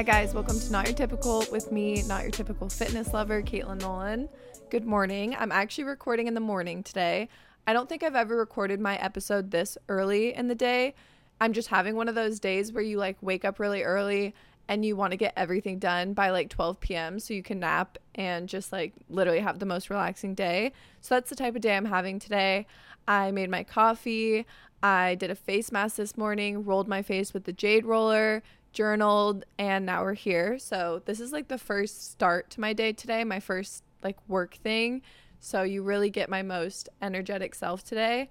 Hi, 0.00 0.04
guys. 0.04 0.32
Welcome 0.32 0.58
to 0.58 0.72
Not 0.72 0.86
Your 0.86 0.96
Typical 0.96 1.44
with 1.52 1.70
me, 1.70 2.02
Not 2.04 2.22
Your 2.22 2.30
Typical 2.30 2.70
Fitness 2.70 3.12
Lover, 3.12 3.42
Katelynn 3.42 3.82
Nolan. 3.82 4.30
Good 4.70 4.86
morning. 4.86 5.36
I'm 5.38 5.52
actually 5.52 5.84
recording 5.84 6.26
in 6.26 6.32
the 6.32 6.40
morning 6.40 6.82
today. 6.82 7.28
I 7.66 7.74
don't 7.74 7.86
think 7.86 8.02
I've 8.02 8.16
ever 8.16 8.34
recorded 8.34 8.80
my 8.80 8.96
episode 8.96 9.50
this 9.50 9.76
early 9.90 10.32
in 10.32 10.48
the 10.48 10.54
day. 10.54 10.94
I'm 11.38 11.52
just 11.52 11.68
having 11.68 11.96
one 11.96 12.08
of 12.08 12.14
those 12.14 12.40
days 12.40 12.72
where 12.72 12.82
you 12.82 12.96
like 12.96 13.18
wake 13.20 13.44
up 13.44 13.58
really 13.58 13.82
early 13.82 14.34
and 14.68 14.86
you 14.86 14.96
want 14.96 15.10
to 15.10 15.18
get 15.18 15.34
everything 15.36 15.78
done 15.78 16.14
by 16.14 16.30
like 16.30 16.48
12 16.48 16.80
p.m. 16.80 17.20
so 17.20 17.34
you 17.34 17.42
can 17.42 17.60
nap 17.60 17.98
and 18.14 18.48
just 18.48 18.72
like 18.72 18.94
literally 19.10 19.40
have 19.40 19.58
the 19.58 19.66
most 19.66 19.90
relaxing 19.90 20.34
day. 20.34 20.72
So 21.02 21.14
that's 21.14 21.28
the 21.28 21.36
type 21.36 21.54
of 21.54 21.60
day 21.60 21.76
I'm 21.76 21.84
having 21.84 22.18
today. 22.18 22.66
I 23.06 23.32
made 23.32 23.50
my 23.50 23.64
coffee. 23.64 24.46
I 24.82 25.16
did 25.16 25.30
a 25.30 25.34
face 25.34 25.70
mask 25.70 25.96
this 25.96 26.16
morning, 26.16 26.64
rolled 26.64 26.88
my 26.88 27.02
face 27.02 27.34
with 27.34 27.44
the 27.44 27.52
jade 27.52 27.84
roller, 27.84 28.42
journaled, 28.72 29.44
and 29.58 29.86
now 29.86 30.02
we're 30.02 30.14
here. 30.14 30.58
So 30.58 31.02
this 31.04 31.20
is 31.20 31.32
like 31.32 31.48
the 31.48 31.58
first 31.58 32.10
start 32.10 32.50
to 32.50 32.60
my 32.60 32.72
day 32.72 32.92
today, 32.92 33.24
my 33.24 33.40
first 33.40 33.82
like 34.02 34.16
work 34.28 34.54
thing. 34.54 35.02
So 35.40 35.62
you 35.62 35.82
really 35.82 36.10
get 36.10 36.28
my 36.28 36.42
most 36.42 36.88
energetic 37.00 37.54
self 37.54 37.82
today. 37.84 38.28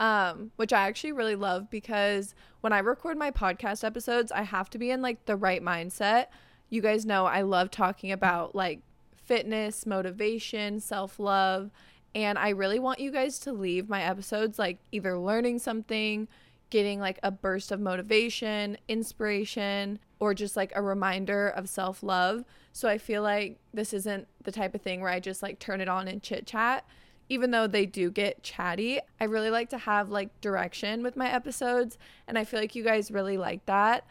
Um, 0.00 0.50
which 0.56 0.72
I 0.72 0.88
actually 0.88 1.12
really 1.12 1.36
love 1.36 1.70
because 1.70 2.34
when 2.60 2.72
I 2.72 2.80
record 2.80 3.16
my 3.16 3.30
podcast 3.30 3.84
episodes, 3.84 4.32
I 4.32 4.42
have 4.42 4.68
to 4.70 4.78
be 4.78 4.90
in 4.90 5.00
like 5.00 5.26
the 5.26 5.36
right 5.36 5.62
mindset. 5.62 6.26
You 6.70 6.82
guys 6.82 7.06
know 7.06 7.26
I 7.26 7.42
love 7.42 7.70
talking 7.70 8.10
about 8.10 8.52
like 8.52 8.80
fitness, 9.14 9.86
motivation, 9.86 10.80
self 10.80 11.20
love, 11.20 11.70
and 12.14 12.36
I 12.38 12.48
really 12.50 12.78
want 12.78 12.98
you 12.98 13.10
guys 13.10 13.38
to 13.40 13.52
leave 13.52 13.88
my 13.88 14.02
episodes 14.02 14.58
like 14.58 14.78
either 14.90 15.18
learning 15.18 15.60
something, 15.60 16.26
getting 16.72 16.98
like 16.98 17.18
a 17.22 17.30
burst 17.30 17.70
of 17.70 17.78
motivation, 17.78 18.78
inspiration, 18.88 19.98
or 20.18 20.32
just 20.32 20.56
like 20.56 20.72
a 20.74 20.80
reminder 20.80 21.48
of 21.48 21.68
self 21.68 22.02
love. 22.02 22.46
So 22.72 22.88
I 22.88 22.96
feel 22.96 23.20
like 23.22 23.58
this 23.74 23.92
isn't 23.92 24.26
the 24.42 24.50
type 24.50 24.74
of 24.74 24.80
thing 24.80 25.02
where 25.02 25.10
I 25.10 25.20
just 25.20 25.42
like 25.42 25.58
turn 25.58 25.82
it 25.82 25.88
on 25.88 26.08
and 26.08 26.22
chit 26.22 26.46
chat. 26.46 26.86
Even 27.28 27.50
though 27.50 27.66
they 27.66 27.84
do 27.84 28.10
get 28.10 28.42
chatty, 28.42 29.00
I 29.20 29.24
really 29.24 29.50
like 29.50 29.68
to 29.68 29.78
have 29.78 30.08
like 30.08 30.40
direction 30.40 31.02
with 31.02 31.14
my 31.14 31.30
episodes. 31.30 31.98
And 32.26 32.38
I 32.38 32.44
feel 32.44 32.58
like 32.58 32.74
you 32.74 32.82
guys 32.82 33.10
really 33.10 33.36
like 33.36 33.66
that. 33.66 34.06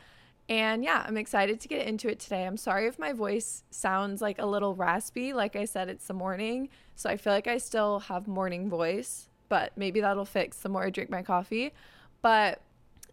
And 0.48 0.84
yeah, 0.84 1.04
I'm 1.08 1.18
excited 1.18 1.60
to 1.62 1.68
get 1.68 1.88
into 1.88 2.10
it 2.10 2.20
today. 2.20 2.46
I'm 2.46 2.58
sorry 2.58 2.86
if 2.86 3.00
my 3.00 3.12
voice 3.12 3.64
sounds 3.72 4.22
like 4.22 4.38
a 4.38 4.46
little 4.46 4.76
raspy. 4.76 5.34
Like 5.34 5.56
I 5.56 5.66
said, 5.66 5.90
it's 5.90 6.06
the 6.06 6.14
morning. 6.14 6.70
So 6.94 7.10
I 7.10 7.18
feel 7.18 7.34
like 7.34 7.48
I 7.48 7.58
still 7.58 8.02
have 8.02 8.28
morning 8.28 8.70
voice, 8.70 9.30
but 9.50 9.72
maybe 9.76 10.00
that'll 10.00 10.26
fix 10.26 10.58
the 10.58 10.70
more 10.70 10.84
I 10.84 10.92
drink 10.92 11.10
my 11.10 11.24
coffee. 11.24 11.74
But 12.22 12.62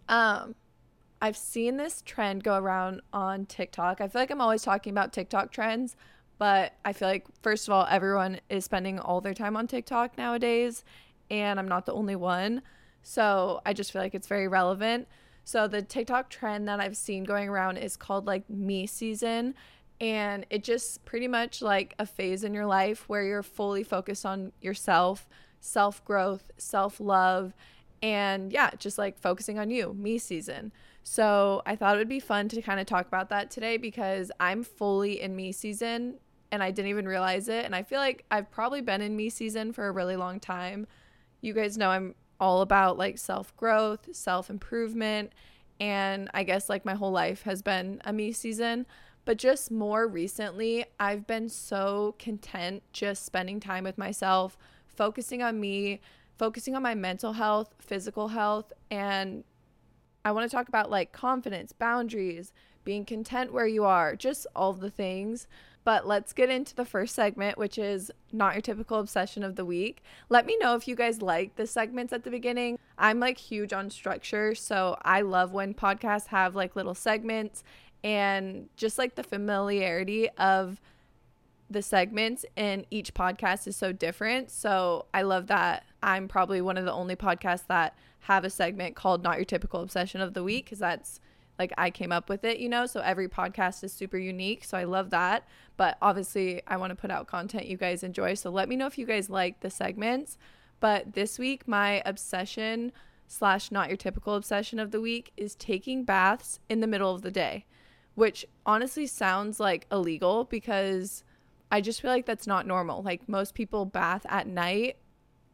um, 0.09 0.55
I've 1.21 1.37
seen 1.37 1.77
this 1.77 2.03
trend 2.05 2.45
go 2.45 2.57
around 2.57 3.01
on 3.13 3.47
TikTok. 3.47 4.01
I 4.01 4.09
feel 4.09 4.21
like 4.23 4.31
I'm 4.31 4.41
always 4.41 4.63
talking 4.63 4.93
about 4.93 5.13
TikTok 5.13 5.51
trends, 5.51 5.97
but 6.39 6.75
I 6.85 6.93
feel 6.93 7.09
like, 7.09 7.27
first 7.43 7.69
of 7.69 7.75
all, 7.75 7.87
everyone 7.91 8.41
is 8.49 8.65
spending 8.65 8.99
all 8.99 9.21
their 9.21 9.35
time 9.35 9.57
on 9.57 9.67
TikTok 9.67 10.17
nowadays, 10.17 10.85
and 11.31 11.59
I'm 11.59 11.69
not 11.69 11.87
the 11.87 11.93
only 11.93 12.17
one. 12.17 12.63
So 13.03 13.61
I 13.67 13.73
just 13.73 13.93
feel 13.93 14.03
like 14.03 14.15
it's 14.15 14.29
very 14.29 14.49
relevant. 14.49 15.09
So 15.45 15.67
the 15.67 15.83
TikTok 15.83 16.31
trend 16.31 16.69
that 16.69 16.79
I've 16.79 16.97
seen 16.97 17.25
going 17.25 17.49
around 17.49 17.79
is 17.79 17.97
called 17.97 18.27
like 18.27 18.49
me 18.51 18.87
season. 18.87 19.55
And 20.01 20.47
it 20.51 20.63
just 20.63 21.05
pretty 21.05 21.27
much 21.27 21.61
like 21.61 21.95
a 21.99 22.07
phase 22.07 22.45
in 22.45 22.55
your 22.55 22.67
life 22.67 23.09
where 23.09 23.25
you're 23.25 23.43
fully 23.43 23.83
focused 23.83 24.25
on 24.25 24.53
yourself, 24.61 25.27
self 25.61 26.05
growth, 26.05 26.51
self 26.57 27.01
love, 27.01 27.55
and 28.03 28.53
yeah, 28.53 28.71
just 28.79 28.99
like 28.99 29.19
focusing 29.19 29.59
on 29.59 29.71
you, 29.71 29.95
me 29.95 30.19
season. 30.19 30.73
So 31.03 31.63
I 31.67 31.75
thought 31.77 31.97
it 31.97 31.99
would 31.99 32.09
be 32.09 32.21
fun 32.21 32.49
to 32.51 32.63
kind 32.63 32.81
of 32.81 32.87
talk 32.87 33.07
about 33.07 33.31
that 33.31 33.51
today 33.51 33.77
because 33.77 34.31
I'm 34.39 34.63
fully 34.63 35.21
in 35.21 35.35
me 35.35 35.53
season 35.53 36.19
and 36.53 36.63
I 36.63 36.71
didn't 36.71 36.91
even 36.91 37.09
realize 37.09 37.49
it. 37.49 37.65
And 37.65 37.75
I 37.75 37.83
feel 37.83 37.99
like 37.99 38.25
I've 38.31 38.51
probably 38.51 38.81
been 38.81 39.01
in 39.01 39.17
me 39.17 39.31
season 39.31 39.73
for 39.73 39.89
a 39.89 39.93
really 39.93 40.17
long 40.17 40.41
time. 40.41 40.87
You 41.41 41.53
guys 41.53 41.79
know 41.79 41.91
I'm 41.91 42.15
all 42.41 42.63
about 42.63 42.99
like 42.99 43.19
self 43.19 43.57
growth, 43.57 44.15
self 44.15 44.51
improvement, 44.51 45.33
and 45.81 46.31
I 46.35 46.43
guess 46.43 46.69
like 46.69 46.85
my 46.85 46.95
whole 46.95 47.13
life 47.13 47.43
has 47.43 47.63
been 47.63 48.01
a 48.05 48.13
me 48.13 48.33
season. 48.33 48.87
But 49.25 49.37
just 49.37 49.71
more 49.71 50.07
recently, 50.07 50.87
I've 50.99 51.27
been 51.27 51.49
so 51.49 52.15
content 52.19 52.83
just 52.93 53.27
spending 53.27 53.61
time 53.61 53.85
with 53.85 53.99
myself, 53.99 54.57
focusing 54.87 55.43
on 55.43 55.61
me, 55.61 56.01
focusing 56.39 56.75
on 56.75 56.83
my 56.83 56.95
mental 56.95 57.35
health, 57.35 57.75
physical 57.79 58.29
health, 58.29 58.73
and 58.91 59.45
I 60.25 60.33
want 60.33 60.49
to 60.49 60.55
talk 60.55 60.69
about 60.69 60.91
like 60.91 61.13
confidence, 61.13 61.73
boundaries, 61.73 62.53
being 62.85 63.05
content 63.05 63.53
where 63.53 63.67
you 63.67 63.85
are, 63.85 64.17
just 64.17 64.47
all 64.55 64.73
the 64.73 64.91
things. 64.91 65.47
But 65.85 66.07
let's 66.07 66.33
get 66.33 66.51
into 66.51 66.75
the 66.75 66.85
first 66.85 67.15
segment, 67.15 67.57
which 67.57 67.79
is 67.79 68.11
not 68.31 68.55
your 68.55 68.61
typical 68.61 68.99
obsession 68.99 69.43
of 69.43 69.57
the 69.57 69.65
week. 69.65 70.03
Let 70.29 70.45
me 70.45 70.57
know 70.61 70.75
if 70.75 70.87
you 70.87 70.95
guys 70.95 71.23
like 71.23 71.57
the 71.57 71.67
segments 71.67 72.13
at 72.13 72.25
the 72.25 72.31
beginning. 72.31 72.79
I'm 72.99 73.21
like 73.21 73.39
huge 73.39 73.73
on 73.73 73.91
structure, 73.91 74.55
so 74.55 74.99
I 75.03 75.23
love 75.23 75.53
when 75.53 75.73
podcasts 75.73 76.27
have 76.27 76.55
like 76.55 76.77
little 76.77 76.95
segments 76.95 77.65
and 78.05 78.69
just 78.77 78.99
like 78.99 79.15
the 79.15 79.23
familiarity 79.23 80.29
of 80.31 80.81
the 81.71 81.83
segments 81.83 82.45
in 82.57 82.87
each 82.91 83.15
podcast 83.15 83.67
is 83.67 83.77
so 83.77 83.93
different. 83.93 84.51
So 84.51 85.07
I 85.13 85.23
love 85.23 85.47
that 85.49 85.85
I'm 86.03 86.29
probably 86.29 86.61
one 86.61 86.77
of 86.77 86.85
the 86.85 86.93
only 86.93 87.17
podcasts 87.17 87.67
that 87.69 87.97
have 88.21 88.45
a 88.45 88.51
segment 88.51 88.97
called 88.97 89.23
Not 89.23 89.37
Your 89.37 89.45
Typical 89.45 89.81
Obsession 89.81 90.21
of 90.21 90.35
the 90.35 90.43
Week 90.43 90.65
because 90.65 90.79
that's 90.79 91.21
like 91.59 91.73
I 91.77 91.91
came 91.91 92.13
up 92.13 92.29
with 92.29 92.45
it, 92.45 92.59
you 92.59 92.69
know. 92.69 92.87
So 92.87 93.01
every 93.01 93.29
podcast 93.29 93.83
is 93.83 93.93
super 93.93 94.19
unique. 94.19 94.65
So 94.65 94.79
I 94.79 94.85
love 94.85 95.11
that. 95.11 95.47
But 95.77 95.99
obviously, 96.01 96.63
I 96.67 96.77
want 96.77 96.91
to 96.91 96.97
put 96.97 97.11
out 97.11 97.27
content 97.27 97.67
you 97.67 97.77
guys 97.77 98.03
enjoy. 98.03 98.35
So 98.35 98.51
let 98.51 98.69
me 98.69 98.77
know 98.77 98.87
if 98.87 98.99
you 98.99 99.07
guys 99.07 99.29
like 99.29 99.61
the 99.61 99.71
segments. 99.71 100.39
But 100.81 101.15
this 101.15 101.39
week, 101.39 101.67
my 101.67 102.03
obsession 102.07 102.93
slash 103.27 103.71
not 103.71 103.89
your 103.89 103.97
typical 103.97 104.35
obsession 104.37 104.79
of 104.79 104.91
the 104.91 105.01
week 105.01 105.33
is 105.37 105.55
taking 105.55 106.05
baths 106.05 106.61
in 106.69 106.81
the 106.81 106.87
middle 106.87 107.15
of 107.15 107.23
the 107.23 107.31
day, 107.31 107.67
which 108.15 108.47
honestly 108.65 109.07
sounds 109.07 109.61
like 109.61 109.87
illegal 109.91 110.45
because 110.45 111.25
I 111.71 111.81
just 111.81 112.01
feel 112.01 112.11
like 112.11 112.25
that's 112.25 112.47
not 112.47 112.67
normal. 112.67 113.03
Like 113.03 113.29
most 113.29 113.55
people 113.55 113.85
bath 113.85 114.25
at 114.29 114.47
night 114.47 114.97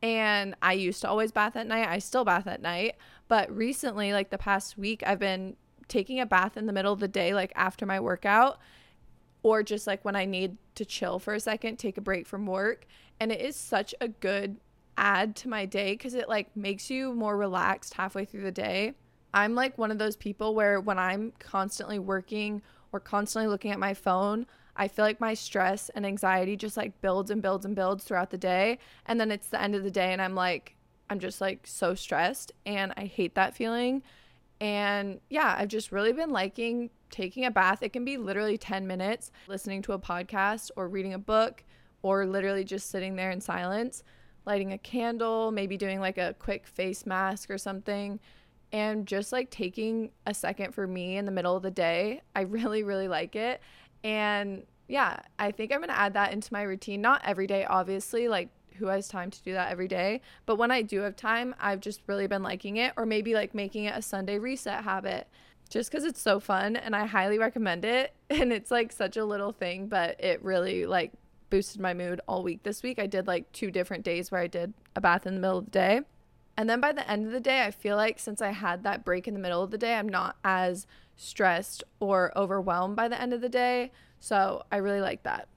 and 0.05 0.55
I 0.61 0.75
used 0.75 1.01
to 1.01 1.09
always 1.09 1.33
bath 1.33 1.57
at 1.57 1.67
night. 1.67 1.89
I 1.89 1.99
still 1.99 2.27
bath 2.27 2.47
at 2.47 2.61
night, 2.61 2.97
but 3.27 3.51
recently 3.51 4.13
like 4.13 4.29
the 4.29 4.37
past 4.37 4.77
week 4.77 5.03
I've 5.07 5.19
been 5.19 5.57
taking 5.89 6.21
a 6.21 6.27
bath 6.27 6.59
in 6.59 6.67
the 6.67 6.75
middle 6.75 6.93
of 6.93 7.01
the 7.01 7.09
day 7.09 7.33
like 7.33 7.53
after 7.57 7.87
my 7.87 7.99
workout 7.99 8.59
or 9.43 9.63
just 9.63 9.87
like 9.87 10.05
when 10.05 10.15
I 10.15 10.27
need 10.27 10.59
to 10.75 10.85
chill 10.85 11.19
for 11.19 11.33
a 11.33 11.41
second, 11.41 11.79
take 11.79 11.97
a 11.97 12.03
break 12.03 12.27
from 12.27 12.45
work, 12.45 12.87
and 13.19 13.33
it 13.33 13.41
is 13.41 13.57
such 13.57 13.95
a 13.99 14.09
good 14.09 14.59
add 14.99 15.35
to 15.37 15.49
my 15.49 15.65
day 15.65 15.97
cuz 15.97 16.13
it 16.13 16.29
like 16.29 16.55
makes 16.55 16.91
you 16.91 17.15
more 17.15 17.39
relaxed 17.39 17.95
halfway 17.95 18.27
through 18.27 18.43
the 18.43 18.53
day. 18.53 18.93
I'm 19.33 19.55
like 19.55 19.79
one 19.79 19.91
of 19.91 19.97
those 19.97 20.17
people 20.17 20.55
where 20.55 20.83
when 20.83 20.99
I'm 20.99 21.33
constantly 21.39 21.99
working 21.99 22.61
or 22.93 23.01
constantly 23.01 23.49
looking 23.49 23.71
at 23.71 23.79
my 23.79 23.95
phone, 23.95 24.47
I 24.77 24.89
feel 24.89 25.05
like 25.05 25.21
my 25.21 25.35
stress 25.35 25.89
and 25.91 26.05
anxiety 26.05 26.57
just 26.57 26.77
like 26.77 27.01
builds 27.01 27.31
and 27.31 27.41
builds 27.41 27.65
and 27.65 27.75
builds 27.75 28.05
throughout 28.05 28.31
the 28.31 28.39
day. 28.39 28.79
And 29.07 29.21
then 29.21 29.31
it's 29.31 29.49
the 29.49 29.61
end 29.61 29.75
of 29.75 29.85
the 29.85 29.91
day 29.91 30.13
and 30.13 30.21
I'm 30.21 30.35
like, 30.35 30.77
I'm 31.11 31.21
just 31.21 31.41
like 31.41 31.67
so 31.67 31.95
stressed 31.95 32.53
and 32.67 32.93
I 32.97 33.05
hate 33.05 33.35
that 33.35 33.55
feeling. 33.55 34.03
And 34.61 35.21
yeah, 35.31 35.55
I've 35.59 35.69
just 35.69 35.93
really 35.93 36.13
been 36.13 36.31
liking 36.31 36.91
taking 37.11 37.45
a 37.45 37.51
bath. 37.51 37.83
It 37.83 37.93
can 37.93 38.05
be 38.05 38.17
literally 38.17 38.59
10 38.59 38.87
minutes, 38.87 39.31
listening 39.47 39.83
to 39.83 39.93
a 39.93 39.99
podcast 39.99 40.71
or 40.77 40.89
reading 40.89 41.15
a 41.15 41.19
book 41.19 41.63
or 42.03 42.27
literally 42.27 42.65
just 42.65 42.91
sitting 42.91 43.17
there 43.17 43.31
in 43.31 43.41
silence, 43.41 44.03
lighting 44.45 44.73
a 44.73 44.79
candle, 44.79 45.53
maybe 45.53 45.77
doing 45.77 46.01
like 46.01 46.19
a 46.19 46.35
quick 46.39 46.67
face 46.67 47.07
mask 47.07 47.51
or 47.51 47.59
something. 47.59 48.19
And 48.73 49.07
just 49.07 49.31
like 49.33 49.51
taking 49.51 50.11
a 50.27 50.35
second 50.35 50.75
for 50.75 50.87
me 50.87 51.17
in 51.17 51.27
the 51.27 51.31
middle 51.31 51.57
of 51.57 51.63
the 51.63 51.71
day, 51.71 52.23
I 52.35 52.41
really, 52.43 52.83
really 52.83 53.09
like 53.09 53.37
it. 53.37 53.61
And 54.05 54.65
yeah, 54.87 55.21
I 55.39 55.51
think 55.51 55.73
I'm 55.73 55.79
going 55.79 55.89
to 55.89 55.99
add 55.99 56.13
that 56.13 56.33
into 56.33 56.53
my 56.53 56.63
routine. 56.63 57.01
Not 57.01 57.23
every 57.25 57.47
day, 57.47 57.65
obviously, 57.65 58.29
like 58.29 58.51
who 58.77 58.87
has 58.87 59.09
time 59.09 59.31
to 59.31 59.43
do 59.43 59.53
that 59.55 59.71
every 59.71 59.89
day. 59.89 60.21
But 60.47 60.57
when 60.57 60.71
I 60.71 60.83
do 60.83 61.01
have 61.01 61.17
time, 61.17 61.55
I've 61.59 61.81
just 61.81 62.03
really 62.07 62.27
been 62.27 62.43
liking 62.43 62.77
it, 62.77 62.93
or 62.97 63.07
maybe 63.07 63.35
like 63.35 63.55
making 63.55 63.85
it 63.85 63.97
a 63.97 64.03
Sunday 64.03 64.39
reset 64.39 64.85
habit 64.85 65.27
just 65.71 65.91
because 65.91 66.05
it's 66.05 66.21
so 66.21 66.39
fun 66.39 66.77
and 66.77 66.95
I 66.95 67.07
highly 67.07 67.39
recommend 67.39 67.85
it. 67.85 68.15
And 68.31 68.53
it's 68.53 68.71
like 68.71 68.91
such 68.91 69.17
a 69.17 69.25
little 69.25 69.53
thing, 69.53 69.87
but 69.87 70.19
it 70.19 70.43
really 70.43 70.87
like 70.87 71.13
boosted 71.51 71.81
my 71.81 71.95
mood 71.95 72.21
all 72.27 72.43
week 72.43 72.65
this 72.65 72.83
week. 72.83 72.99
I 72.99 73.07
did 73.07 73.29
like 73.29 73.53
two 73.53 73.71
different 73.71 74.03
days 74.03 74.33
where 74.33 74.41
I 74.41 74.49
did 74.49 74.75
a 74.97 75.01
bath 75.01 75.25
in 75.25 75.35
the 75.35 75.41
middle 75.41 75.59
of 75.59 75.67
the 75.67 75.71
day. 75.71 76.01
And 76.57 76.69
then 76.69 76.81
by 76.81 76.91
the 76.91 77.09
end 77.09 77.27
of 77.27 77.33
the 77.33 77.39
day, 77.39 77.65
I 77.65 77.71
feel 77.71 77.97
like 77.97 78.19
since 78.19 78.43
I 78.43 78.51
had 78.51 78.83
that 78.83 79.05
break 79.05 79.29
in 79.29 79.35
the 79.35 79.41
middle 79.41 79.63
of 79.63 79.71
the 79.71 79.79
day, 79.79 79.95
I'm 79.95 80.09
not 80.09 80.37
as 80.43 80.87
stressed 81.17 81.85
or 82.01 82.33
overwhelmed 82.37 82.97
by 82.97 83.09
the 83.09 83.21
end 83.21 83.33
of 83.33 83.41
the 83.41 83.49
day. 83.49 83.93
So 84.21 84.65
I 84.73 84.77
really 84.77 85.01
like 85.01 85.23
that. 85.25 85.49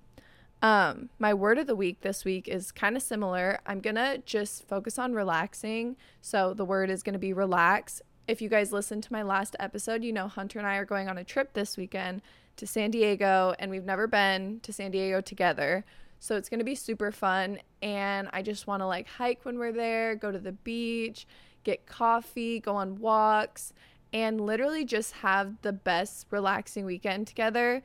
Um, 0.62 1.09
my 1.19 1.33
word 1.33 1.59
of 1.59 1.68
the 1.68 1.75
week 1.75 2.01
this 2.01 2.25
week 2.25 2.48
is 2.48 2.71
kind 2.71 2.95
of 2.95 3.04
similar. 3.04 3.59
I'm 3.65 3.80
gonna 3.80 4.18
just 4.19 4.68
focus 4.68 4.98
on 4.98 5.13
relaxing. 5.13 5.98
So 6.21 6.54
the 6.54 6.65
word 6.65 6.89
is 6.89 7.04
gonna 7.04 7.19
be 7.19 7.33
relax. 7.33 8.01
If 8.27 8.42
you 8.42 8.50
guys 8.50 8.74
listened 8.74 9.04
to 9.04 9.13
my 9.13 9.21
last 9.21 9.56
episode, 9.59 10.04
you 10.04 10.12
know 10.12 10.27
Hunter 10.27 10.57
and 10.59 10.68
I 10.68 10.77
are 10.77 10.86
going 10.86 11.09
on 11.09 11.18
a 11.18 11.24
trip 11.24 11.54
this 11.54 11.77
weekend 11.77 12.21
to 12.57 12.65
San 12.65 12.89
Diego, 12.89 13.54
and 13.59 13.69
we've 13.69 13.86
never 13.86 14.07
been 14.07 14.59
to 14.62 14.74
San 14.74 14.89
Diego 14.89 15.21
together. 15.21 15.86
So 16.19 16.36
it's 16.36 16.50
gonna 16.50 16.63
be 16.63 16.75
super 16.75 17.12
fun. 17.12 17.59
And 17.83 18.27
I 18.33 18.42
just 18.42 18.65
wanna 18.65 18.88
like 18.88 19.07
hike 19.07 19.45
when 19.45 19.59
we're 19.59 19.71
there, 19.71 20.15
go 20.15 20.31
to 20.31 20.39
the 20.39 20.54
beach, 20.54 21.27
get 21.63 21.86
coffee, 21.86 22.59
go 22.59 22.75
on 22.75 22.95
walks, 22.95 23.74
and 24.13 24.42
literally 24.42 24.86
just 24.86 25.13
have 25.13 25.62
the 25.62 25.74
best 25.74 26.27
relaxing 26.31 26.86
weekend 26.86 27.27
together 27.27 27.83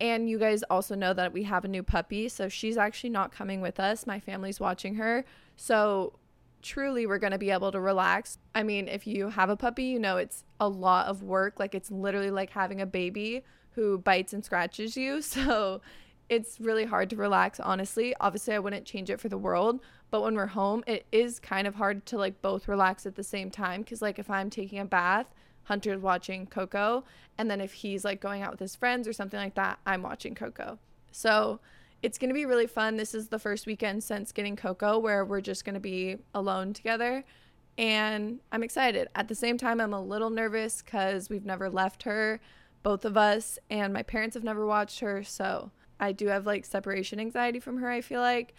and 0.00 0.30
you 0.30 0.38
guys 0.38 0.62
also 0.64 0.94
know 0.94 1.12
that 1.12 1.32
we 1.32 1.42
have 1.42 1.64
a 1.64 1.68
new 1.68 1.82
puppy. 1.82 2.28
So 2.28 2.48
she's 2.48 2.78
actually 2.78 3.10
not 3.10 3.32
coming 3.32 3.60
with 3.60 3.78
us. 3.78 4.06
My 4.06 4.18
family's 4.18 4.58
watching 4.58 4.94
her. 4.94 5.24
So 5.56 6.14
truly, 6.62 7.06
we're 7.06 7.18
going 7.18 7.32
to 7.32 7.38
be 7.38 7.50
able 7.50 7.70
to 7.72 7.80
relax. 7.80 8.38
I 8.54 8.62
mean, 8.62 8.88
if 8.88 9.06
you 9.06 9.28
have 9.28 9.50
a 9.50 9.56
puppy, 9.56 9.84
you 9.84 9.98
know 9.98 10.16
it's 10.16 10.44
a 10.58 10.68
lot 10.68 11.06
of 11.06 11.22
work. 11.22 11.60
Like 11.60 11.74
it's 11.74 11.90
literally 11.90 12.30
like 12.30 12.50
having 12.50 12.80
a 12.80 12.86
baby 12.86 13.44
who 13.72 13.98
bites 13.98 14.32
and 14.32 14.44
scratches 14.44 14.96
you. 14.96 15.20
So 15.30 15.82
it's 16.30 16.60
really 16.60 16.84
hard 16.84 17.10
to 17.10 17.16
relax, 17.16 17.58
honestly. 17.58 18.14
Obviously, 18.20 18.54
I 18.54 18.60
wouldn't 18.60 18.86
change 18.86 19.10
it 19.10 19.20
for 19.20 19.28
the 19.28 19.36
world. 19.36 19.80
But 20.12 20.22
when 20.22 20.36
we're 20.36 20.46
home, 20.46 20.84
it 20.86 21.04
is 21.10 21.40
kind 21.40 21.66
of 21.66 21.74
hard 21.74 22.06
to 22.06 22.16
like 22.16 22.40
both 22.40 22.68
relax 22.68 23.04
at 23.04 23.16
the 23.16 23.24
same 23.24 23.50
time. 23.50 23.82
Cause 23.82 24.00
like 24.00 24.20
if 24.20 24.30
I'm 24.30 24.48
taking 24.48 24.78
a 24.78 24.84
bath, 24.84 25.26
Hunter's 25.64 26.00
watching 26.00 26.46
Coco. 26.46 27.04
And 27.38 27.50
then 27.50 27.60
if 27.60 27.72
he's 27.72 28.04
like 28.04 28.20
going 28.20 28.42
out 28.42 28.50
with 28.50 28.60
his 28.60 28.76
friends 28.76 29.06
or 29.06 29.12
something 29.12 29.38
like 29.38 29.54
that, 29.54 29.78
I'm 29.86 30.02
watching 30.02 30.34
Coco. 30.34 30.78
So 31.12 31.60
it's 32.02 32.18
going 32.18 32.30
to 32.30 32.34
be 32.34 32.46
really 32.46 32.66
fun. 32.66 32.96
This 32.96 33.14
is 33.14 33.28
the 33.28 33.38
first 33.38 33.66
weekend 33.66 34.02
since 34.02 34.32
getting 34.32 34.56
Coco 34.56 34.98
where 34.98 35.24
we're 35.24 35.40
just 35.40 35.64
going 35.64 35.74
to 35.74 35.80
be 35.80 36.16
alone 36.34 36.72
together. 36.72 37.24
And 37.78 38.40
I'm 38.52 38.62
excited. 38.62 39.08
At 39.14 39.28
the 39.28 39.34
same 39.34 39.58
time, 39.58 39.80
I'm 39.80 39.94
a 39.94 40.00
little 40.02 40.30
nervous 40.30 40.82
because 40.82 41.30
we've 41.30 41.44
never 41.44 41.70
left 41.70 42.02
her, 42.02 42.40
both 42.82 43.04
of 43.04 43.16
us, 43.16 43.58
and 43.70 43.92
my 43.92 44.02
parents 44.02 44.34
have 44.34 44.44
never 44.44 44.66
watched 44.66 45.00
her. 45.00 45.22
So 45.22 45.70
I 45.98 46.12
do 46.12 46.26
have 46.26 46.46
like 46.46 46.64
separation 46.64 47.20
anxiety 47.20 47.60
from 47.60 47.78
her, 47.78 47.90
I 47.90 48.00
feel 48.00 48.20
like. 48.20 48.54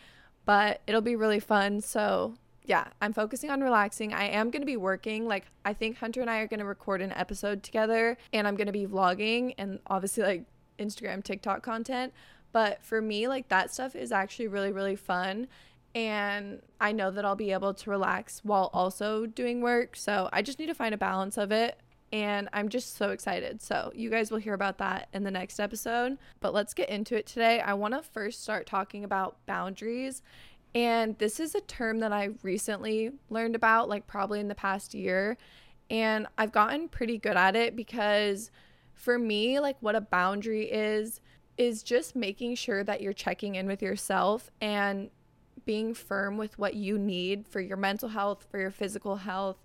But 0.46 0.82
it'll 0.88 1.02
be 1.02 1.16
really 1.16 1.40
fun. 1.40 1.82
So 1.82 2.36
yeah, 2.64 2.88
I'm 3.02 3.14
focusing 3.14 3.50
on 3.50 3.62
relaxing. 3.62 4.14
I 4.14 4.26
am 4.26 4.52
going 4.52 4.62
to 4.62 4.68
be 4.68 4.78
working. 4.78 5.28
Like, 5.28 5.46
I 5.66 5.74
think 5.74 5.98
Hunter 5.98 6.22
and 6.22 6.30
I 6.30 6.40
are 6.40 6.48
going 6.48 6.60
to 6.60 6.66
record 6.66 7.02
an 7.02 7.12
episode 7.14 7.64
together 7.64 8.18
and 8.34 8.48
I'm 8.48 8.56
going 8.56 8.68
to 8.68 8.74
be 8.74 8.86
vlogging 8.86 9.56
and 9.58 9.80
obviously 9.88 10.24
like 10.24 10.44
Instagram, 10.78 11.24
TikTok 11.24 11.64
content. 11.64 12.14
But 12.52 12.84
for 12.84 13.02
me, 13.02 13.28
like, 13.28 13.50
that 13.50 13.74
stuff 13.74 13.96
is 13.96 14.12
actually 14.12 14.48
really, 14.48 14.72
really 14.72 14.96
fun. 14.96 15.48
And 15.96 16.62
I 16.80 16.92
know 16.92 17.12
that 17.12 17.26
I'll 17.26 17.36
be 17.36 17.52
able 17.52 17.74
to 17.74 17.90
relax 17.90 18.42
while 18.44 18.70
also 18.74 19.26
doing 19.26 19.62
work. 19.62 19.96
So 19.96 20.30
I 20.32 20.42
just 20.42 20.60
need 20.60 20.68
to 20.68 20.76
find 20.76 20.94
a 20.94 20.98
balance 20.98 21.38
of 21.38 21.52
it. 21.52 21.80
And 22.14 22.50
I'm 22.52 22.68
just 22.68 22.98
so 22.98 23.12
excited. 23.12 23.62
So, 23.62 23.90
you 23.96 24.10
guys 24.10 24.32
will 24.32 24.38
hear 24.38 24.54
about 24.54 24.80
that 24.80 25.08
in 25.14 25.24
the 25.24 25.32
next 25.32 25.62
episode. 25.62 26.18
But 26.42 26.54
let's 26.54 26.74
get 26.74 26.90
into 26.90 27.16
it 27.16 27.26
today. 27.26 27.62
I 27.62 27.74
want 27.74 27.94
to 27.94 28.02
first 28.02 28.44
start 28.44 28.68
talking 28.68 29.06
about 29.06 29.38
boundaries 29.46 30.22
and 30.74 31.18
this 31.18 31.40
is 31.40 31.56
a 31.56 31.62
term 31.62 32.00
that 32.00 32.14
I 32.14 32.30
recently 32.44 33.12
learned 33.30 33.56
about, 33.56 33.90
like 33.90 34.08
probably 34.08 34.40
in 34.40 34.48
the 34.48 34.56
past 34.56 34.94
year. 34.94 35.38
And 35.90 36.28
I've 36.38 36.54
gotten 36.54 36.88
pretty 36.88 37.18
good 37.18 37.36
at 37.36 37.56
it 37.56 37.76
because 37.76 38.52
for 38.94 39.20
me, 39.20 39.60
like 39.60 39.76
what 39.82 39.96
a 39.96 40.02
boundary 40.02 40.72
is, 40.72 41.20
is 41.58 41.84
just 41.84 42.16
making 42.16 42.56
sure 42.56 42.84
that 42.84 43.02
you're 43.02 43.12
checking 43.12 43.56
in 43.56 43.68
with 43.68 43.82
yourself 43.82 44.50
and 44.62 45.10
being 45.66 45.94
firm 45.94 46.38
with 46.38 46.58
what 46.58 46.76
you 46.76 46.98
need 46.98 47.48
for 47.48 47.60
your 47.60 47.78
mental 47.78 48.10
health, 48.10 48.48
for 48.50 48.58
your 48.58 48.72
physical 48.72 49.18
health, 49.18 49.58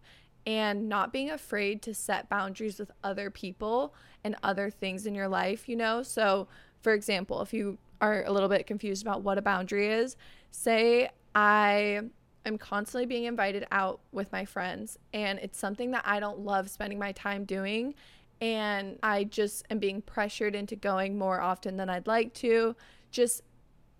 and 0.46 0.88
not 0.88 1.12
being 1.12 1.30
afraid 1.30 1.82
to 1.82 1.94
set 1.94 2.28
boundaries 2.28 2.78
with 2.78 2.90
other 3.04 3.30
people 3.30 3.94
and 4.24 4.36
other 4.42 4.70
things 4.70 5.06
in 5.06 5.14
your 5.14 5.28
life, 5.28 5.68
you 5.68 5.76
know? 5.76 6.02
So, 6.02 6.48
for 6.80 6.92
example, 6.92 7.40
if 7.42 7.52
you 7.52 7.78
are 8.00 8.24
a 8.24 8.32
little 8.32 8.48
bit 8.48 8.66
confused 8.66 9.02
about 9.02 9.22
what 9.22 9.38
a 9.38 9.42
boundary 9.42 9.88
is, 9.88 10.16
say 10.56 11.10
I 11.34 12.00
am 12.46 12.58
constantly 12.58 13.06
being 13.06 13.24
invited 13.24 13.66
out 13.70 14.00
with 14.12 14.32
my 14.32 14.44
friends 14.44 14.98
and 15.12 15.38
it's 15.38 15.58
something 15.58 15.90
that 15.90 16.02
I 16.06 16.18
don't 16.18 16.40
love 16.40 16.70
spending 16.70 16.98
my 16.98 17.12
time 17.12 17.44
doing 17.44 17.94
and 18.40 18.98
I 19.02 19.24
just 19.24 19.64
am 19.70 19.78
being 19.78 20.02
pressured 20.02 20.54
into 20.54 20.76
going 20.76 21.18
more 21.18 21.40
often 21.40 21.76
than 21.76 21.90
I'd 21.90 22.06
like 22.06 22.32
to. 22.34 22.74
Just 23.10 23.42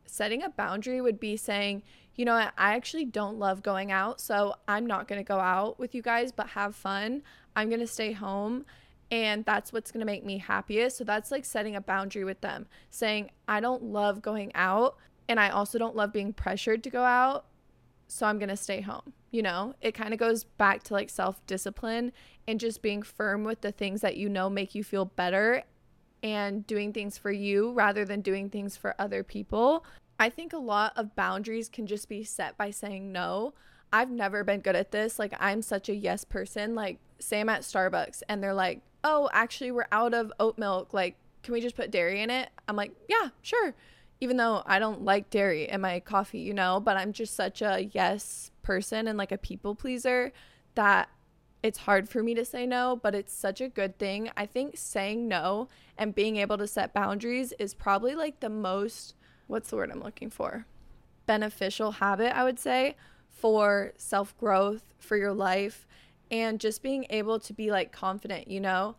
setting 0.06 0.42
a 0.42 0.48
boundary 0.48 1.00
would 1.00 1.20
be 1.20 1.36
saying, 1.36 1.82
you 2.14 2.24
know 2.24 2.34
I 2.34 2.50
actually 2.56 3.04
don't 3.04 3.38
love 3.38 3.62
going 3.62 3.92
out, 3.92 4.20
so 4.20 4.54
I'm 4.66 4.86
not 4.86 5.08
going 5.08 5.20
to 5.20 5.28
go 5.28 5.38
out 5.38 5.78
with 5.78 5.94
you 5.94 6.00
guys, 6.00 6.32
but 6.32 6.48
have 6.48 6.74
fun. 6.74 7.22
I'm 7.54 7.68
going 7.68 7.80
to 7.80 7.86
stay 7.86 8.12
home 8.12 8.64
and 9.10 9.44
that's 9.44 9.72
what's 9.72 9.92
going 9.92 10.00
to 10.00 10.06
make 10.06 10.24
me 10.24 10.38
happiest. 10.38 10.96
So 10.96 11.04
that's 11.04 11.30
like 11.30 11.44
setting 11.44 11.76
a 11.76 11.80
boundary 11.80 12.24
with 12.24 12.40
them, 12.40 12.66
saying, 12.90 13.30
I 13.46 13.60
don't 13.60 13.82
love 13.84 14.22
going 14.22 14.52
out 14.54 14.96
and 15.28 15.40
I 15.40 15.50
also 15.50 15.78
don't 15.78 15.96
love 15.96 16.12
being 16.12 16.32
pressured 16.32 16.82
to 16.84 16.90
go 16.90 17.02
out. 17.02 17.46
So 18.08 18.26
I'm 18.26 18.38
going 18.38 18.50
to 18.50 18.56
stay 18.56 18.80
home. 18.80 19.12
You 19.30 19.42
know, 19.42 19.74
it 19.80 19.92
kind 19.92 20.14
of 20.14 20.20
goes 20.20 20.44
back 20.44 20.82
to 20.84 20.94
like 20.94 21.10
self 21.10 21.44
discipline 21.46 22.12
and 22.46 22.60
just 22.60 22.82
being 22.82 23.02
firm 23.02 23.44
with 23.44 23.60
the 23.60 23.72
things 23.72 24.00
that 24.00 24.16
you 24.16 24.28
know 24.28 24.48
make 24.48 24.74
you 24.74 24.84
feel 24.84 25.04
better 25.04 25.62
and 26.22 26.66
doing 26.66 26.92
things 26.92 27.18
for 27.18 27.30
you 27.30 27.72
rather 27.72 28.04
than 28.04 28.20
doing 28.20 28.48
things 28.48 28.76
for 28.76 28.94
other 28.98 29.22
people. 29.22 29.84
I 30.18 30.30
think 30.30 30.52
a 30.52 30.58
lot 30.58 30.92
of 30.96 31.14
boundaries 31.14 31.68
can 31.68 31.86
just 31.86 32.08
be 32.08 32.24
set 32.24 32.56
by 32.56 32.70
saying 32.70 33.12
no. 33.12 33.54
I've 33.92 34.10
never 34.10 34.42
been 34.44 34.60
good 34.60 34.76
at 34.76 34.90
this. 34.90 35.18
Like, 35.18 35.34
I'm 35.38 35.62
such 35.62 35.88
a 35.88 35.94
yes 35.94 36.24
person. 36.24 36.74
Like, 36.74 36.98
say 37.18 37.40
I'm 37.40 37.48
at 37.48 37.62
Starbucks 37.62 38.22
and 38.28 38.42
they're 38.42 38.54
like, 38.54 38.80
oh, 39.04 39.28
actually, 39.32 39.70
we're 39.72 39.86
out 39.92 40.14
of 40.14 40.32
oat 40.40 40.58
milk. 40.58 40.94
Like, 40.94 41.16
can 41.42 41.52
we 41.52 41.60
just 41.60 41.76
put 41.76 41.90
dairy 41.90 42.22
in 42.22 42.30
it? 42.30 42.48
I'm 42.66 42.76
like, 42.76 42.92
yeah, 43.08 43.28
sure. 43.42 43.74
Even 44.20 44.36
though 44.36 44.62
I 44.64 44.78
don't 44.78 45.04
like 45.04 45.30
dairy 45.30 45.68
in 45.68 45.80
my 45.80 46.00
coffee, 46.00 46.38
you 46.38 46.54
know, 46.54 46.80
but 46.80 46.96
I'm 46.96 47.12
just 47.12 47.34
such 47.34 47.60
a 47.60 47.88
yes 47.92 48.50
person 48.62 49.08
and 49.08 49.18
like 49.18 49.32
a 49.32 49.38
people 49.38 49.74
pleaser 49.74 50.32
that 50.74 51.08
it's 51.62 51.78
hard 51.78 52.08
for 52.08 52.22
me 52.22 52.34
to 52.34 52.44
say 52.44 52.64
no, 52.66 52.98
but 53.02 53.14
it's 53.14 53.34
such 53.34 53.60
a 53.60 53.68
good 53.68 53.98
thing. 53.98 54.30
I 54.36 54.46
think 54.46 54.76
saying 54.76 55.26
no 55.26 55.68
and 55.98 56.14
being 56.14 56.36
able 56.36 56.58
to 56.58 56.66
set 56.66 56.94
boundaries 56.94 57.52
is 57.58 57.74
probably 57.74 58.14
like 58.14 58.40
the 58.40 58.48
most, 58.48 59.14
what's 59.46 59.70
the 59.70 59.76
word 59.76 59.90
I'm 59.90 60.02
looking 60.02 60.30
for? 60.30 60.66
Beneficial 61.26 61.92
habit, 61.92 62.36
I 62.36 62.44
would 62.44 62.58
say, 62.58 62.96
for 63.28 63.92
self 63.96 64.36
growth, 64.38 64.84
for 64.98 65.16
your 65.16 65.32
life, 65.32 65.86
and 66.30 66.60
just 66.60 66.82
being 66.82 67.06
able 67.10 67.38
to 67.40 67.52
be 67.52 67.70
like 67.70 67.92
confident, 67.92 68.48
you 68.48 68.60
know, 68.60 68.96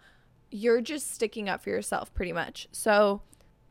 you're 0.51 0.81
just 0.81 1.12
sticking 1.12 1.50
up 1.50 1.62
for 1.62 1.69
yourself 1.69 2.13
pretty 2.13 2.33
much. 2.33 2.67
So, 2.71 3.21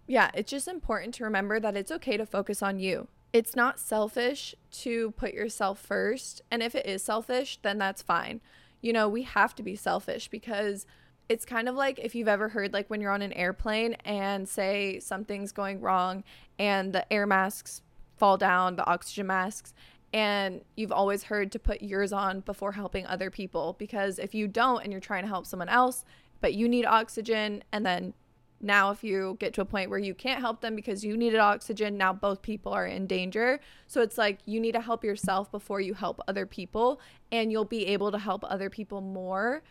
yeah, 0.07 0.31
it's 0.35 0.51
just 0.51 0.69
important 0.69 1.15
to 1.15 1.25
remember 1.25 1.59
that 1.61 1.77
it's 1.77 1.91
okay 1.91 2.17
to 2.17 2.27
focus 2.27 2.63
on 2.63 2.79
you. 2.79 3.09
It's 3.33 3.57
not 3.57 3.79
selfish 3.79 4.55
to 4.83 5.11
put 5.13 5.35
yourself 5.35 5.79
first. 5.79 6.43
And 6.51 6.63
if 6.63 6.75
it 6.75 6.87
is 6.87 7.03
selfish, 7.03 7.59
then 7.63 7.79
that's 7.79 8.03
fine. 8.03 8.41
You 8.81 8.93
know, 8.93 9.09
we 9.09 9.23
have 9.23 9.55
to 9.57 9.63
be 9.63 9.75
selfish 9.75 10.29
because 10.29 10.87
it's 11.29 11.45
kind 11.45 11.69
of 11.69 11.75
like 11.75 11.99
if 11.99 12.15
you've 12.15 12.29
ever 12.29 12.49
heard 12.49 12.73
like 12.73 12.89
when 12.89 13.01
you're 13.01 13.11
on 13.11 13.23
an 13.23 13.33
airplane 13.33 13.95
and 14.05 14.49
say 14.49 15.01
something's 15.01 15.51
going 15.51 15.81
wrong 15.81 16.23
and 16.59 16.93
the 16.93 17.13
air 17.13 17.27
masks 17.27 17.83
fall 18.17 18.37
down, 18.37 18.77
the 18.77 18.87
oxygen 18.87 19.27
masks, 19.27 19.75
and 20.13 20.63
you've 20.77 20.93
always 20.93 21.25
heard 21.25 21.51
to 21.53 21.59
put 21.59 21.83
yours 21.83 22.13
on 22.13 22.41
before 22.41 22.73
helping 22.73 23.05
other 23.07 23.29
people 23.29 23.75
because 23.79 24.19
if 24.19 24.35
you 24.35 24.47
don't 24.47 24.83
and 24.83 24.93
you're 24.93 25.01
trying 25.01 25.23
to 25.23 25.29
help 25.29 25.47
someone 25.47 25.69
else, 25.69 26.05
but 26.41 26.55
you 26.55 26.69
need 26.69 26.87
oxygen 26.87 27.65
and 27.73 27.85
then 27.85 28.15
now 28.61 28.91
if 28.91 29.05
you 29.05 29.37
get 29.39 29.53
to 29.53 29.61
a 29.61 29.65
point 29.65 29.91
where 29.91 29.99
you 29.99 30.15
can't 30.15 30.41
help 30.41 30.61
them 30.61 30.75
because 30.75 31.05
you 31.05 31.17
needed 31.17 31.39
oxygen 31.39 31.97
now 31.97 32.13
both 32.13 32.41
people 32.41 32.73
are 32.73 32.87
in 32.87 33.07
danger 33.07 33.61
so 33.87 34.01
it's 34.01 34.17
like 34.17 34.39
you 34.47 34.59
need 34.59 34.73
to 34.73 34.81
help 34.81 35.05
yourself 35.05 35.51
before 35.51 35.81
you 35.81 35.95
help 35.95 36.21
other 36.27 36.47
people 36.47 37.01
and 37.31 37.53
you'll 37.53 37.65
be 37.65 37.87
able 37.87 38.11
to 38.11 38.19
help 38.19 38.45
other 38.49 38.71
people 38.71 39.01
more 39.01 39.63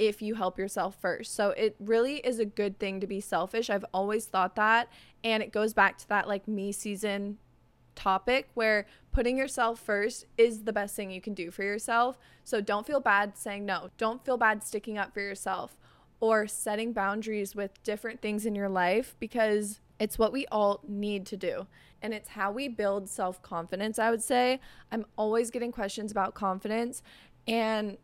if 0.00 0.22
you 0.22 0.34
help 0.34 0.58
yourself 0.58 0.96
first. 0.98 1.34
So 1.34 1.50
it 1.50 1.76
really 1.78 2.16
is 2.16 2.38
a 2.38 2.46
good 2.46 2.78
thing 2.78 3.00
to 3.00 3.06
be 3.06 3.20
selfish. 3.20 3.68
I've 3.68 3.84
always 3.92 4.24
thought 4.24 4.56
that. 4.56 4.88
And 5.22 5.42
it 5.42 5.52
goes 5.52 5.74
back 5.74 5.98
to 5.98 6.08
that 6.08 6.26
like 6.26 6.48
me 6.48 6.72
season 6.72 7.36
topic 7.94 8.48
where 8.54 8.86
putting 9.12 9.36
yourself 9.36 9.78
first 9.78 10.24
is 10.38 10.62
the 10.62 10.72
best 10.72 10.96
thing 10.96 11.10
you 11.10 11.20
can 11.20 11.34
do 11.34 11.50
for 11.50 11.64
yourself. 11.64 12.18
So 12.44 12.62
don't 12.62 12.86
feel 12.86 13.00
bad 13.00 13.36
saying 13.36 13.66
no. 13.66 13.90
Don't 13.98 14.24
feel 14.24 14.38
bad 14.38 14.62
sticking 14.64 14.96
up 14.96 15.12
for 15.12 15.20
yourself 15.20 15.76
or 16.20 16.46
setting 16.46 16.92
boundaries 16.92 17.54
with 17.54 17.82
different 17.82 18.20
things 18.20 18.46
in 18.46 18.54
your 18.54 18.68
life 18.68 19.16
because 19.18 19.80
it's 19.98 20.18
what 20.18 20.32
we 20.32 20.46
all 20.46 20.80
need 20.86 21.26
to 21.26 21.36
do. 21.36 21.66
And 22.02 22.14
it's 22.14 22.30
how 22.30 22.52
we 22.52 22.68
build 22.68 23.08
self 23.08 23.42
confidence, 23.42 23.98
I 23.98 24.10
would 24.10 24.22
say. 24.22 24.60
I'm 24.90 25.04
always 25.16 25.50
getting 25.50 25.72
questions 25.72 26.10
about 26.10 26.34
confidence. 26.34 27.02
And 27.46 27.98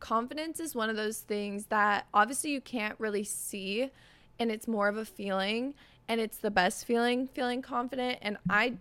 confidence 0.00 0.60
is 0.60 0.74
one 0.74 0.90
of 0.90 0.96
those 0.96 1.20
things 1.20 1.66
that 1.66 2.06
obviously 2.12 2.50
you 2.50 2.60
can't 2.60 2.98
really 2.98 3.24
see 3.24 3.90
and 4.38 4.50
it's 4.50 4.68
more 4.68 4.88
of 4.88 4.96
a 4.96 5.04
feeling 5.04 5.74
and 6.08 6.20
it's 6.20 6.36
the 6.36 6.50
best 6.50 6.84
feeling 6.84 7.26
feeling 7.26 7.62
confident 7.62 8.18
and 8.20 8.36
I 8.50 8.74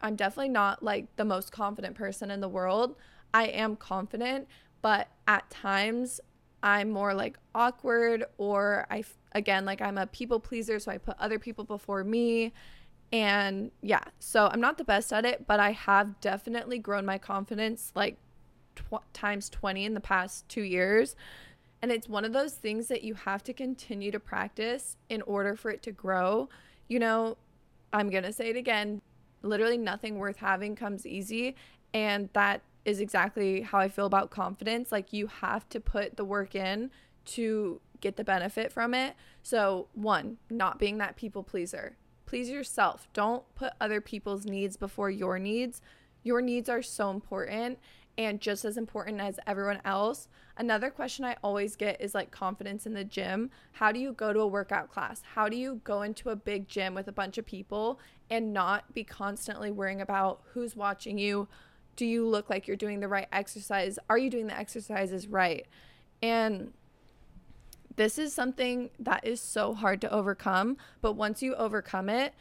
I'm 0.00 0.16
definitely 0.16 0.48
not 0.48 0.82
like 0.82 1.14
the 1.16 1.24
most 1.24 1.52
confident 1.52 1.94
person 1.94 2.30
in 2.30 2.40
the 2.40 2.48
world. 2.48 2.96
I 3.32 3.44
am 3.44 3.76
confident, 3.76 4.48
but 4.80 5.08
at 5.28 5.48
times 5.48 6.20
I'm 6.62 6.90
more 6.90 7.14
like 7.14 7.38
awkward 7.54 8.24
or 8.38 8.86
I 8.90 9.04
again 9.32 9.64
like 9.64 9.80
I'm 9.80 9.98
a 9.98 10.06
people 10.06 10.38
pleaser 10.38 10.78
so 10.78 10.92
I 10.92 10.98
put 10.98 11.16
other 11.18 11.38
people 11.38 11.64
before 11.64 12.04
me 12.04 12.52
and 13.12 13.70
yeah, 13.82 14.04
so 14.20 14.48
I'm 14.50 14.60
not 14.60 14.78
the 14.78 14.84
best 14.84 15.12
at 15.12 15.26
it, 15.26 15.46
but 15.46 15.60
I 15.60 15.72
have 15.72 16.18
definitely 16.20 16.78
grown 16.78 17.04
my 17.04 17.18
confidence 17.18 17.92
like 17.94 18.16
tw- 18.74 19.12
times 19.12 19.50
20 19.50 19.84
in 19.84 19.92
the 19.94 20.00
past 20.00 20.48
two 20.48 20.62
years. 20.62 21.14
And 21.82 21.92
it's 21.92 22.08
one 22.08 22.24
of 22.24 22.32
those 22.32 22.54
things 22.54 22.88
that 22.88 23.02
you 23.02 23.14
have 23.14 23.42
to 23.44 23.52
continue 23.52 24.10
to 24.12 24.20
practice 24.20 24.96
in 25.10 25.20
order 25.22 25.56
for 25.56 25.70
it 25.70 25.82
to 25.82 25.92
grow. 25.92 26.48
You 26.88 27.00
know, 27.00 27.36
I'm 27.92 28.08
going 28.08 28.22
to 28.22 28.32
say 28.32 28.48
it 28.48 28.56
again 28.56 29.02
literally 29.42 29.76
nothing 29.76 30.18
worth 30.18 30.36
having 30.36 30.74
comes 30.74 31.04
easy. 31.04 31.56
And 31.92 32.30
that 32.32 32.62
is 32.84 33.00
exactly 33.00 33.62
how 33.62 33.78
I 33.78 33.88
feel 33.88 34.06
about 34.06 34.30
confidence. 34.30 34.90
Like, 34.90 35.12
you 35.12 35.26
have 35.26 35.68
to 35.70 35.80
put 35.80 36.16
the 36.16 36.24
work 36.24 36.54
in 36.54 36.90
to 37.24 37.80
get 38.00 38.16
the 38.16 38.24
benefit 38.24 38.72
from 38.72 38.94
it. 38.94 39.14
So, 39.42 39.88
one, 39.94 40.38
not 40.50 40.78
being 40.78 40.98
that 40.98 41.16
people 41.16 41.42
pleaser. 41.42 41.96
Please 42.26 42.50
yourself. 42.50 43.08
Don't 43.12 43.44
put 43.54 43.72
other 43.80 44.00
people's 44.00 44.44
needs 44.44 44.76
before 44.76 45.10
your 45.10 45.38
needs. 45.38 45.80
Your 46.22 46.40
needs 46.40 46.68
are 46.68 46.82
so 46.82 47.10
important 47.10 47.78
and 48.18 48.40
just 48.40 48.64
as 48.64 48.76
important 48.76 49.20
as 49.20 49.40
everyone 49.46 49.80
else. 49.84 50.28
Another 50.56 50.90
question 50.90 51.24
I 51.24 51.36
always 51.42 51.76
get 51.76 52.00
is 52.00 52.14
like 52.14 52.30
confidence 52.30 52.84
in 52.84 52.92
the 52.92 53.04
gym. 53.04 53.50
How 53.72 53.90
do 53.90 53.98
you 53.98 54.12
go 54.12 54.32
to 54.32 54.40
a 54.40 54.46
workout 54.46 54.90
class? 54.90 55.22
How 55.34 55.48
do 55.48 55.56
you 55.56 55.80
go 55.84 56.02
into 56.02 56.30
a 56.30 56.36
big 56.36 56.68
gym 56.68 56.94
with 56.94 57.08
a 57.08 57.12
bunch 57.12 57.38
of 57.38 57.46
people 57.46 57.98
and 58.28 58.52
not 58.52 58.92
be 58.92 59.04
constantly 59.04 59.70
worrying 59.70 60.00
about 60.00 60.42
who's 60.52 60.76
watching 60.76 61.18
you? 61.18 61.48
Do 61.96 62.06
you 62.06 62.26
look 62.26 62.48
like 62.50 62.66
you're 62.66 62.76
doing 62.76 63.00
the 63.00 63.08
right 63.08 63.28
exercise? 63.32 63.98
Are 64.08 64.18
you 64.18 64.30
doing 64.30 64.46
the 64.46 64.58
exercises 64.58 65.26
right? 65.26 65.66
And 66.22 66.72
this 67.96 68.18
is 68.18 68.32
something 68.32 68.90
that 68.98 69.26
is 69.26 69.40
so 69.40 69.74
hard 69.74 70.00
to 70.00 70.12
overcome, 70.12 70.76
but 71.00 71.12
once 71.12 71.42
you 71.42 71.54
overcome 71.54 72.08
it, 72.08 72.34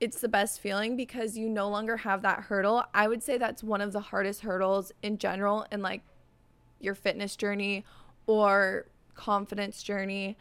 it's 0.00 0.20
the 0.20 0.28
best 0.28 0.60
feeling 0.60 0.96
because 0.96 1.36
you 1.36 1.48
no 1.48 1.68
longer 1.68 1.96
have 1.96 2.22
that 2.22 2.44
hurdle. 2.44 2.84
I 2.94 3.08
would 3.08 3.22
say 3.22 3.36
that's 3.36 3.62
one 3.64 3.80
of 3.80 3.92
the 3.92 4.00
hardest 4.00 4.42
hurdles 4.42 4.92
in 5.02 5.18
general 5.18 5.66
in 5.72 5.82
like 5.82 6.02
your 6.80 6.94
fitness 6.94 7.34
journey 7.34 7.84
or 8.26 8.86
confidence 9.14 9.82
journey. 9.82 10.36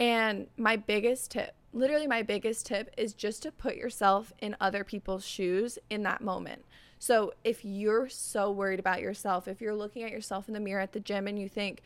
And 0.00 0.48
my 0.56 0.76
biggest 0.76 1.30
tip, 1.30 1.54
literally 1.72 2.08
my 2.08 2.22
biggest 2.22 2.66
tip 2.66 2.92
is 2.96 3.14
just 3.14 3.42
to 3.44 3.52
put 3.52 3.76
yourself 3.76 4.32
in 4.40 4.56
other 4.60 4.82
people's 4.82 5.24
shoes 5.24 5.78
in 5.88 6.02
that 6.02 6.20
moment. 6.20 6.64
So 6.98 7.34
if 7.44 7.64
you're 7.64 8.08
so 8.08 8.50
worried 8.50 8.80
about 8.80 9.00
yourself, 9.00 9.48
if 9.48 9.60
you're 9.60 9.74
looking 9.74 10.02
at 10.02 10.10
yourself 10.10 10.48
in 10.48 10.54
the 10.54 10.60
mirror 10.60 10.80
at 10.80 10.92
the 10.92 11.00
gym 11.00 11.26
and 11.26 11.38
you 11.38 11.48
think, 11.48 11.82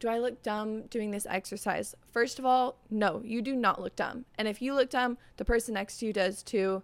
do 0.00 0.08
I 0.08 0.18
look 0.18 0.42
dumb 0.42 0.82
doing 0.82 1.10
this 1.10 1.26
exercise? 1.28 1.94
First 2.10 2.38
of 2.38 2.44
all, 2.44 2.76
no, 2.90 3.22
you 3.24 3.42
do 3.42 3.54
not 3.54 3.80
look 3.80 3.96
dumb. 3.96 4.24
And 4.36 4.48
if 4.48 4.60
you 4.60 4.74
look 4.74 4.90
dumb, 4.90 5.18
the 5.36 5.44
person 5.44 5.74
next 5.74 5.98
to 5.98 6.06
you 6.06 6.12
does 6.12 6.42
too, 6.42 6.82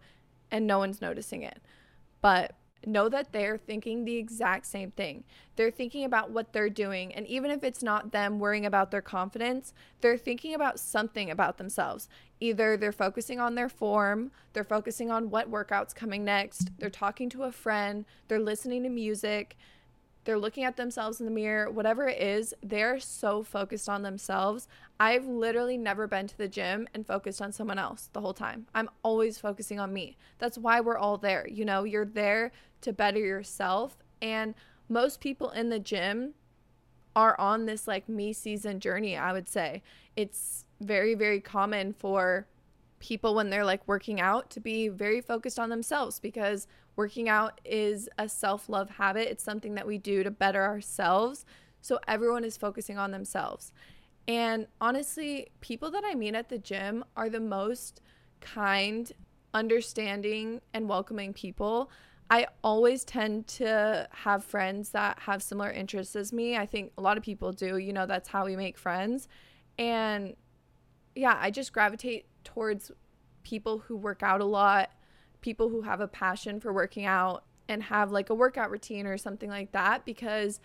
and 0.50 0.66
no 0.66 0.78
one's 0.78 1.00
noticing 1.00 1.42
it. 1.42 1.60
But 2.20 2.54
know 2.86 3.08
that 3.08 3.32
they're 3.32 3.58
thinking 3.58 4.04
the 4.04 4.16
exact 4.16 4.66
same 4.66 4.90
thing. 4.90 5.24
They're 5.56 5.70
thinking 5.70 6.04
about 6.04 6.30
what 6.30 6.52
they're 6.52 6.70
doing. 6.70 7.14
And 7.14 7.26
even 7.26 7.50
if 7.50 7.62
it's 7.62 7.82
not 7.82 8.12
them 8.12 8.38
worrying 8.38 8.66
about 8.66 8.90
their 8.90 9.02
confidence, 9.02 9.72
they're 10.00 10.16
thinking 10.16 10.54
about 10.54 10.80
something 10.80 11.30
about 11.30 11.58
themselves. 11.58 12.08
Either 12.40 12.76
they're 12.76 12.92
focusing 12.92 13.38
on 13.38 13.54
their 13.54 13.68
form, 13.68 14.30
they're 14.52 14.64
focusing 14.64 15.10
on 15.10 15.30
what 15.30 15.50
workout's 15.50 15.92
coming 15.92 16.24
next, 16.24 16.70
they're 16.78 16.88
talking 16.88 17.28
to 17.30 17.42
a 17.42 17.52
friend, 17.52 18.04
they're 18.28 18.40
listening 18.40 18.82
to 18.84 18.88
music 18.88 19.56
they're 20.30 20.38
looking 20.38 20.62
at 20.62 20.76
themselves 20.76 21.18
in 21.18 21.26
the 21.26 21.32
mirror, 21.32 21.68
whatever 21.68 22.06
it 22.06 22.22
is, 22.22 22.54
they're 22.62 23.00
so 23.00 23.42
focused 23.42 23.88
on 23.88 24.02
themselves. 24.02 24.68
I've 25.00 25.26
literally 25.26 25.76
never 25.76 26.06
been 26.06 26.28
to 26.28 26.38
the 26.38 26.46
gym 26.46 26.86
and 26.94 27.04
focused 27.04 27.42
on 27.42 27.50
someone 27.50 27.80
else 27.80 28.08
the 28.12 28.20
whole 28.20 28.32
time. 28.32 28.68
I'm 28.72 28.88
always 29.02 29.40
focusing 29.40 29.80
on 29.80 29.92
me. 29.92 30.16
That's 30.38 30.56
why 30.56 30.82
we're 30.82 30.96
all 30.96 31.18
there. 31.18 31.48
You 31.48 31.64
know, 31.64 31.82
you're 31.82 32.04
there 32.04 32.52
to 32.82 32.92
better 32.92 33.18
yourself. 33.18 33.96
And 34.22 34.54
most 34.88 35.20
people 35.20 35.50
in 35.50 35.68
the 35.68 35.80
gym 35.80 36.34
are 37.16 37.34
on 37.40 37.66
this 37.66 37.88
like 37.88 38.08
me 38.08 38.32
season 38.32 38.78
journey, 38.78 39.16
I 39.16 39.32
would 39.32 39.48
say. 39.48 39.82
It's 40.14 40.64
very, 40.80 41.16
very 41.16 41.40
common 41.40 41.92
for 41.92 42.46
people 43.00 43.34
when 43.34 43.50
they're 43.50 43.64
like 43.64 43.86
working 43.88 44.20
out 44.20 44.50
to 44.50 44.60
be 44.60 44.88
very 44.88 45.20
focused 45.20 45.58
on 45.58 45.70
themselves 45.70 46.20
because 46.20 46.66
working 46.96 47.28
out 47.28 47.60
is 47.64 48.08
a 48.18 48.28
self-love 48.28 48.90
habit. 48.90 49.28
It's 49.30 49.42
something 49.42 49.74
that 49.74 49.86
we 49.86 49.98
do 49.98 50.22
to 50.22 50.30
better 50.30 50.62
ourselves. 50.62 51.44
So 51.80 51.98
everyone 52.06 52.44
is 52.44 52.56
focusing 52.56 52.98
on 52.98 53.10
themselves. 53.10 53.72
And 54.28 54.66
honestly, 54.80 55.48
people 55.60 55.90
that 55.90 56.04
I 56.04 56.14
meet 56.14 56.34
at 56.34 56.50
the 56.50 56.58
gym 56.58 57.04
are 57.16 57.30
the 57.30 57.40
most 57.40 58.02
kind, 58.40 59.10
understanding, 59.54 60.60
and 60.74 60.88
welcoming 60.88 61.32
people. 61.32 61.90
I 62.30 62.46
always 62.62 63.02
tend 63.02 63.48
to 63.48 64.06
have 64.12 64.44
friends 64.44 64.90
that 64.90 65.18
have 65.20 65.42
similar 65.42 65.70
interests 65.70 66.14
as 66.14 66.32
me. 66.32 66.56
I 66.56 66.66
think 66.66 66.92
a 66.96 67.00
lot 67.00 67.16
of 67.16 67.24
people 67.24 67.50
do. 67.50 67.78
You 67.78 67.92
know, 67.92 68.06
that's 68.06 68.28
how 68.28 68.44
we 68.44 68.56
make 68.56 68.78
friends. 68.78 69.26
And 69.78 70.36
yeah, 71.16 71.36
I 71.40 71.50
just 71.50 71.72
gravitate 71.72 72.26
towards 72.54 72.90
people 73.42 73.78
who 73.78 73.96
work 73.96 74.22
out 74.22 74.40
a 74.40 74.44
lot, 74.44 74.90
people 75.40 75.68
who 75.68 75.82
have 75.82 76.00
a 76.00 76.08
passion 76.08 76.60
for 76.60 76.72
working 76.72 77.04
out 77.04 77.44
and 77.68 77.82
have 77.84 78.10
like 78.10 78.30
a 78.30 78.34
workout 78.34 78.70
routine 78.70 79.06
or 79.06 79.16
something 79.16 79.48
like 79.48 79.72
that 79.72 80.04
because 80.04 80.60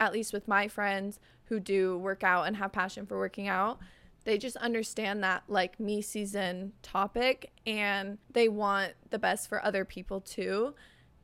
at 0.00 0.12
least 0.12 0.32
with 0.32 0.48
my 0.48 0.66
friends 0.66 1.20
who 1.44 1.60
do 1.60 1.98
work 1.98 2.24
out 2.24 2.46
and 2.46 2.56
have 2.56 2.72
passion 2.72 3.06
for 3.06 3.18
working 3.18 3.48
out, 3.48 3.78
they 4.24 4.36
just 4.36 4.56
understand 4.56 5.22
that 5.22 5.42
like 5.48 5.78
me 5.78 6.02
season 6.02 6.72
topic 6.82 7.52
and 7.66 8.18
they 8.32 8.48
want 8.48 8.92
the 9.10 9.18
best 9.18 9.48
for 9.48 9.64
other 9.64 9.84
people 9.84 10.20
too 10.20 10.74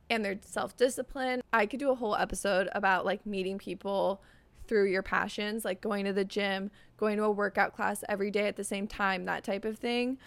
and 0.09 0.23
their 0.23 0.37
self-discipline. 0.41 1.41
I 1.51 1.65
could 1.65 1.79
do 1.79 1.91
a 1.91 1.95
whole 1.95 2.15
episode 2.15 2.69
about 2.71 3.05
like 3.05 3.25
meeting 3.25 3.57
people 3.57 4.21
through 4.67 4.89
your 4.91 5.03
passions, 5.03 5.65
like 5.65 5.81
going 5.81 6.05
to 6.05 6.13
the 6.13 6.25
gym, 6.25 6.71
going 6.97 7.17
to 7.17 7.23
a 7.23 7.31
workout 7.31 7.75
class 7.75 8.03
every 8.09 8.31
day 8.31 8.47
at 8.47 8.55
the 8.55 8.63
same 8.63 8.87
time, 8.87 9.25
that 9.25 9.43
type 9.43 9.65
of 9.65 9.77
thing. 9.77 10.17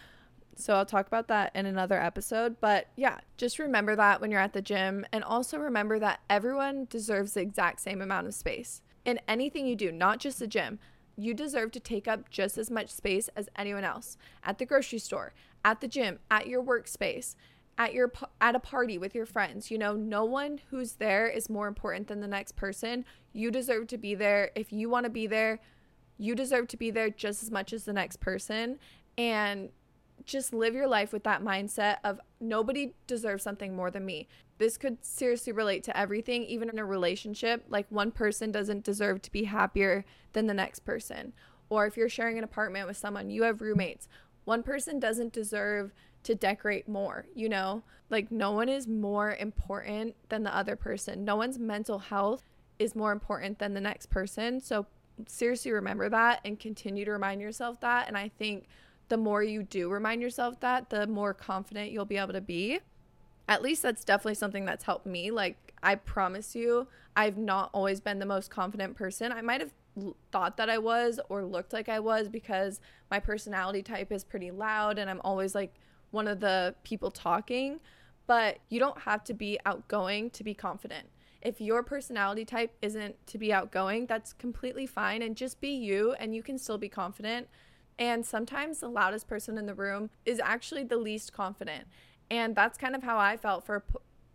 So 0.56 0.74
I'll 0.74 0.86
talk 0.86 1.06
about 1.06 1.28
that 1.28 1.52
in 1.54 1.66
another 1.66 2.00
episode. 2.00 2.56
But 2.60 2.88
yeah, 2.96 3.18
just 3.36 3.58
remember 3.58 3.96
that 3.96 4.20
when 4.20 4.30
you're 4.30 4.40
at 4.40 4.52
the 4.52 4.62
gym. 4.62 5.06
And 5.12 5.24
also 5.24 5.58
remember 5.58 5.98
that 5.98 6.20
everyone 6.28 6.86
deserves 6.90 7.34
the 7.34 7.40
exact 7.40 7.80
same 7.80 8.02
amount 8.02 8.26
of 8.26 8.34
space 8.34 8.82
in 9.04 9.20
anything 9.26 9.66
you 9.66 9.76
do, 9.76 9.90
not 9.90 10.18
just 10.18 10.38
the 10.38 10.46
gym. 10.46 10.78
You 11.16 11.34
deserve 11.34 11.70
to 11.72 11.80
take 11.80 12.08
up 12.08 12.30
just 12.30 12.56
as 12.58 12.70
much 12.70 12.90
space 12.90 13.28
as 13.36 13.48
anyone 13.56 13.84
else 13.84 14.16
at 14.44 14.58
the 14.58 14.66
grocery 14.66 14.98
store, 14.98 15.32
at 15.64 15.80
the 15.80 15.88
gym, 15.88 16.18
at 16.30 16.46
your 16.46 16.62
workspace 16.62 17.34
at 17.80 17.94
your 17.94 18.12
at 18.42 18.54
a 18.54 18.60
party 18.60 18.98
with 18.98 19.14
your 19.14 19.24
friends. 19.24 19.70
You 19.70 19.78
know, 19.78 19.94
no 19.96 20.22
one 20.22 20.60
who's 20.68 20.92
there 20.92 21.26
is 21.26 21.48
more 21.48 21.66
important 21.66 22.08
than 22.08 22.20
the 22.20 22.28
next 22.28 22.54
person. 22.54 23.06
You 23.32 23.50
deserve 23.50 23.86
to 23.88 23.96
be 23.96 24.14
there. 24.14 24.50
If 24.54 24.70
you 24.70 24.90
want 24.90 25.04
to 25.04 25.10
be 25.10 25.26
there, 25.26 25.60
you 26.18 26.34
deserve 26.34 26.68
to 26.68 26.76
be 26.76 26.90
there 26.90 27.08
just 27.08 27.42
as 27.42 27.50
much 27.50 27.72
as 27.72 27.84
the 27.84 27.94
next 27.94 28.20
person. 28.20 28.78
And 29.16 29.70
just 30.26 30.52
live 30.52 30.74
your 30.74 30.86
life 30.86 31.10
with 31.10 31.24
that 31.24 31.42
mindset 31.42 31.96
of 32.04 32.20
nobody 32.38 32.92
deserves 33.06 33.42
something 33.42 33.74
more 33.74 33.90
than 33.90 34.04
me. 34.04 34.28
This 34.58 34.76
could 34.76 35.02
seriously 35.02 35.54
relate 35.54 35.82
to 35.84 35.96
everything, 35.96 36.44
even 36.44 36.68
in 36.68 36.78
a 36.78 36.84
relationship. 36.84 37.64
Like, 37.70 37.86
one 37.88 38.10
person 38.10 38.52
doesn't 38.52 38.84
deserve 38.84 39.22
to 39.22 39.32
be 39.32 39.44
happier 39.44 40.04
than 40.34 40.46
the 40.46 40.52
next 40.52 40.80
person. 40.80 41.32
Or 41.70 41.86
if 41.86 41.96
you're 41.96 42.10
sharing 42.10 42.36
an 42.36 42.44
apartment 42.44 42.86
with 42.86 42.98
someone, 42.98 43.30
you 43.30 43.44
have 43.44 43.62
roommates, 43.62 44.06
one 44.44 44.62
person 44.62 44.98
doesn't 44.98 45.32
deserve 45.32 45.92
to 46.24 46.34
decorate 46.34 46.88
more, 46.88 47.26
you 47.34 47.48
know? 47.48 47.82
Like, 48.08 48.30
no 48.30 48.52
one 48.52 48.68
is 48.68 48.86
more 48.88 49.34
important 49.34 50.16
than 50.28 50.42
the 50.42 50.54
other 50.54 50.76
person. 50.76 51.24
No 51.24 51.36
one's 51.36 51.58
mental 51.58 51.98
health 51.98 52.42
is 52.78 52.96
more 52.96 53.12
important 53.12 53.58
than 53.58 53.74
the 53.74 53.80
next 53.80 54.06
person. 54.06 54.60
So, 54.60 54.86
seriously 55.26 55.70
remember 55.70 56.08
that 56.08 56.40
and 56.44 56.58
continue 56.58 57.04
to 57.04 57.12
remind 57.12 57.40
yourself 57.40 57.80
that. 57.80 58.08
And 58.08 58.16
I 58.16 58.30
think 58.38 58.66
the 59.08 59.16
more 59.16 59.42
you 59.42 59.62
do 59.62 59.90
remind 59.90 60.22
yourself 60.22 60.60
that, 60.60 60.90
the 60.90 61.06
more 61.06 61.34
confident 61.34 61.92
you'll 61.92 62.04
be 62.04 62.16
able 62.16 62.32
to 62.32 62.40
be. 62.40 62.80
At 63.48 63.62
least 63.62 63.82
that's 63.82 64.04
definitely 64.04 64.36
something 64.36 64.64
that's 64.64 64.84
helped 64.84 65.06
me. 65.06 65.30
Like, 65.30 65.74
I 65.82 65.96
promise 65.96 66.54
you, 66.54 66.86
I've 67.16 67.36
not 67.36 67.70
always 67.72 68.00
been 68.00 68.18
the 68.18 68.26
most 68.26 68.50
confident 68.50 68.96
person. 68.96 69.32
I 69.32 69.42
might 69.42 69.60
have 69.60 69.72
thought 70.30 70.56
that 70.56 70.70
I 70.70 70.78
was 70.78 71.18
or 71.28 71.44
looked 71.44 71.72
like 71.72 71.88
I 71.88 72.00
was 72.00 72.28
because 72.28 72.80
my 73.10 73.18
personality 73.18 73.82
type 73.82 74.12
is 74.12 74.24
pretty 74.24 74.50
loud 74.50 74.98
and 74.98 75.10
I'm 75.10 75.20
always 75.22 75.54
like 75.54 75.74
one 76.10 76.28
of 76.28 76.40
the 76.40 76.74
people 76.84 77.10
talking. 77.10 77.80
But 78.26 78.58
you 78.68 78.78
don't 78.78 79.00
have 79.00 79.24
to 79.24 79.34
be 79.34 79.58
outgoing 79.66 80.30
to 80.30 80.44
be 80.44 80.54
confident. 80.54 81.08
If 81.42 81.60
your 81.60 81.82
personality 81.82 82.44
type 82.44 82.76
isn't 82.82 83.26
to 83.28 83.38
be 83.38 83.52
outgoing, 83.52 84.06
that's 84.06 84.32
completely 84.34 84.86
fine 84.86 85.22
and 85.22 85.34
just 85.34 85.60
be 85.60 85.70
you 85.70 86.12
and 86.12 86.34
you 86.34 86.42
can 86.42 86.58
still 86.58 86.78
be 86.78 86.88
confident. 86.88 87.48
And 87.98 88.24
sometimes 88.24 88.80
the 88.80 88.88
loudest 88.88 89.26
person 89.26 89.58
in 89.58 89.66
the 89.66 89.74
room 89.74 90.10
is 90.24 90.40
actually 90.42 90.84
the 90.84 90.96
least 90.96 91.32
confident. 91.32 91.86
And 92.30 92.54
that's 92.54 92.78
kind 92.78 92.94
of 92.94 93.02
how 93.02 93.18
I 93.18 93.36
felt 93.36 93.64
for 93.64 93.84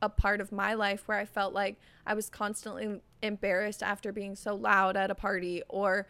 a 0.01 0.09
part 0.09 0.41
of 0.41 0.51
my 0.51 0.73
life 0.73 1.07
where 1.07 1.17
I 1.17 1.25
felt 1.25 1.53
like 1.53 1.79
I 2.05 2.13
was 2.13 2.29
constantly 2.29 3.01
embarrassed 3.21 3.81
after 3.81 4.11
being 4.11 4.35
so 4.35 4.55
loud 4.55 4.97
at 4.97 5.09
a 5.09 5.15
party 5.15 5.63
or 5.69 6.07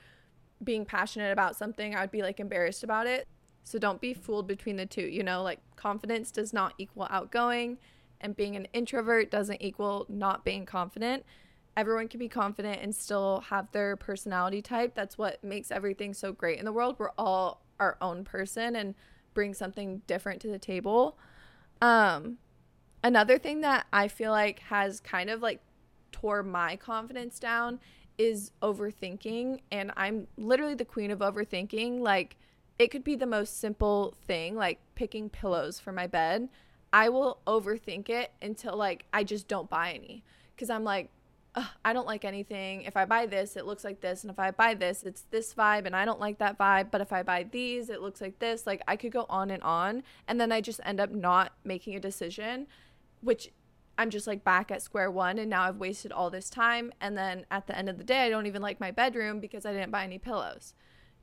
being 0.64 0.86
passionate 0.86 1.32
about 1.32 1.56
something. 1.56 1.96
I 1.96 2.02
would 2.02 2.12
be 2.12 2.22
like 2.22 2.40
embarrassed 2.40 2.84
about 2.84 3.08
it. 3.08 3.28
So 3.66 3.78
don't 3.78 4.00
be 4.00 4.14
fooled 4.14 4.48
between 4.48 4.78
the 4.78 4.86
two. 4.86 5.06
You 5.06 5.24
know, 5.24 5.44
like 5.44 5.60
confidence 5.76 6.32
does 6.32 6.54
not 6.54 6.74
equal 6.78 7.08
outgoing, 7.10 7.78
and 8.22 8.38
being 8.38 8.56
an 8.56 8.70
introvert 8.72 9.30
doesn't 9.30 9.62
equal 9.62 10.06
not 10.08 10.46
being 10.46 10.66
confident 10.66 11.26
everyone 11.78 12.08
can 12.08 12.20
be 12.20 12.30
confident 12.30 12.80
and 12.82 12.96
still 12.96 13.44
have 13.50 13.72
their 13.72 13.96
personality 13.96 14.62
type. 14.62 14.94
That's 14.96 15.18
what 15.18 15.44
makes 15.44 15.72
everything 15.72 16.14
so 16.14 16.32
great 16.32 16.60
in 16.60 16.66
the 16.66 16.72
world. 16.72 16.96
We're 16.98 17.12
all 17.18 17.62
our 17.80 17.98
own 18.02 18.24
person 18.24 18.76
and 18.76 18.96
bring 19.34 19.54
something 19.54 20.02
different 20.08 20.42
to 20.42 20.48
the 20.48 20.60
table. 20.60 21.18
Um 21.82 22.38
another 23.04 23.38
thing 23.38 23.62
that 23.62 23.86
I 23.92 24.08
feel 24.08 24.32
like 24.32 24.60
has 24.60 25.00
kind 25.00 25.30
of 25.30 25.42
like 25.42 25.62
tore 26.12 26.42
my 26.42 26.78
confidence 26.78 27.38
down 27.40 27.80
is 28.18 28.52
overthinking 28.62 29.60
and 29.72 29.92
I'm 29.98 30.28
literally 30.38 30.76
the 30.76 30.86
queen 30.86 31.12
of 31.12 31.20
overthinking. 31.20 32.00
Like 32.00 32.38
it 32.78 32.92
could 32.92 33.04
be 33.04 33.16
the 33.16 33.26
most 33.26 33.60
simple 33.60 34.16
thing 34.28 34.56
like 34.56 34.80
picking 34.96 35.30
pillows 35.30 35.80
for 35.80 35.92
my 35.92 36.08
bed. 36.08 36.50
I 36.92 37.10
will 37.10 37.40
overthink 37.46 38.10
it 38.10 38.32
until 38.42 38.76
like 38.76 39.06
I 39.14 39.24
just 39.24 39.48
don't 39.48 39.70
buy 39.70 39.94
any 39.94 40.24
cuz 40.58 40.70
I'm 40.70 40.84
like 40.84 41.10
I 41.84 41.94
don't 41.94 42.08
like 42.08 42.26
anything. 42.26 42.82
If 42.82 42.98
I 42.98 43.06
buy 43.06 43.26
this, 43.26 43.56
it 43.56 43.66
looks 43.66 43.84
like 43.86 44.02
this. 44.02 44.24
And 44.24 44.32
if 44.32 44.40
I 44.40 44.52
buy 44.52 44.74
this, 44.74 45.04
it's 45.04 45.22
this 45.32 45.54
vibe. 45.54 45.86
And 45.86 45.96
I 45.96 46.04
don't 46.04 46.20
like 46.20 46.38
that 46.40 46.58
vibe. 46.58 46.92
But 46.92 47.02
if 47.02 47.14
I 47.14 47.24
buy 47.24 47.44
these, 47.50 47.90
it 47.90 48.02
looks 48.02 48.20
like 48.20 48.40
this. 48.40 48.68
Like 48.68 48.82
I 48.88 48.98
could 48.98 49.12
go 49.12 49.26
on 49.30 49.50
and 49.52 49.64
on. 49.64 50.04
And 50.28 50.40
then 50.40 50.52
I 50.52 50.60
just 50.60 50.82
end 50.84 51.00
up 51.00 51.12
not 51.12 51.54
making 51.64 51.96
a 51.96 52.00
decision, 52.00 52.68
which 53.22 53.52
I'm 53.98 54.10
just 54.10 54.28
like 54.28 54.44
back 54.44 54.70
at 54.70 54.82
square 54.82 55.10
one. 55.10 55.40
And 55.40 55.50
now 55.50 55.64
I've 55.64 55.78
wasted 55.78 56.12
all 56.12 56.30
this 56.30 56.50
time. 56.50 56.92
And 57.00 57.18
then 57.18 57.46
at 57.50 57.68
the 57.68 57.78
end 57.78 57.88
of 57.88 57.98
the 57.98 58.04
day, 58.04 58.26
I 58.26 58.30
don't 58.30 58.48
even 58.48 58.62
like 58.62 58.82
my 58.82 58.92
bedroom 58.92 59.40
because 59.40 59.66
I 59.66 59.72
didn't 59.72 59.92
buy 59.92 60.04
any 60.04 60.20
pillows. 60.20 60.74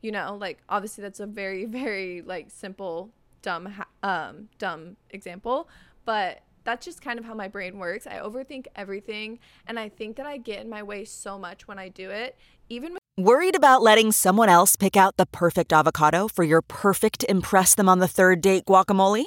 You 0.02 0.12
know, 0.12 0.36
like 0.38 0.58
obviously 0.68 1.02
that's 1.02 1.20
a 1.20 1.26
very, 1.26 1.64
very 1.80 2.22
like 2.22 2.50
simple, 2.50 3.10
dumb, 3.40 3.72
um, 4.02 4.48
dumb 4.58 4.96
example. 5.10 5.68
But 6.04 6.42
that's 6.64 6.84
just 6.84 7.02
kind 7.02 7.18
of 7.18 7.24
how 7.24 7.34
my 7.34 7.48
brain 7.48 7.78
works. 7.78 8.06
I 8.06 8.18
overthink 8.18 8.66
everything, 8.76 9.38
and 9.66 9.78
I 9.78 9.88
think 9.88 10.16
that 10.16 10.26
I 10.26 10.36
get 10.36 10.60
in 10.60 10.68
my 10.68 10.82
way 10.82 11.04
so 11.04 11.38
much 11.38 11.66
when 11.66 11.78
I 11.78 11.88
do 11.88 12.10
it. 12.10 12.36
Even 12.68 12.96
worried 13.18 13.56
about 13.56 13.82
letting 13.82 14.12
someone 14.12 14.48
else 14.48 14.76
pick 14.76 14.96
out 14.96 15.16
the 15.16 15.26
perfect 15.26 15.72
avocado 15.72 16.28
for 16.28 16.44
your 16.44 16.62
perfect 16.62 17.24
impress 17.28 17.74
them 17.74 17.88
on 17.88 17.98
the 17.98 18.08
third 18.08 18.40
date 18.40 18.64
guacamole? 18.64 19.26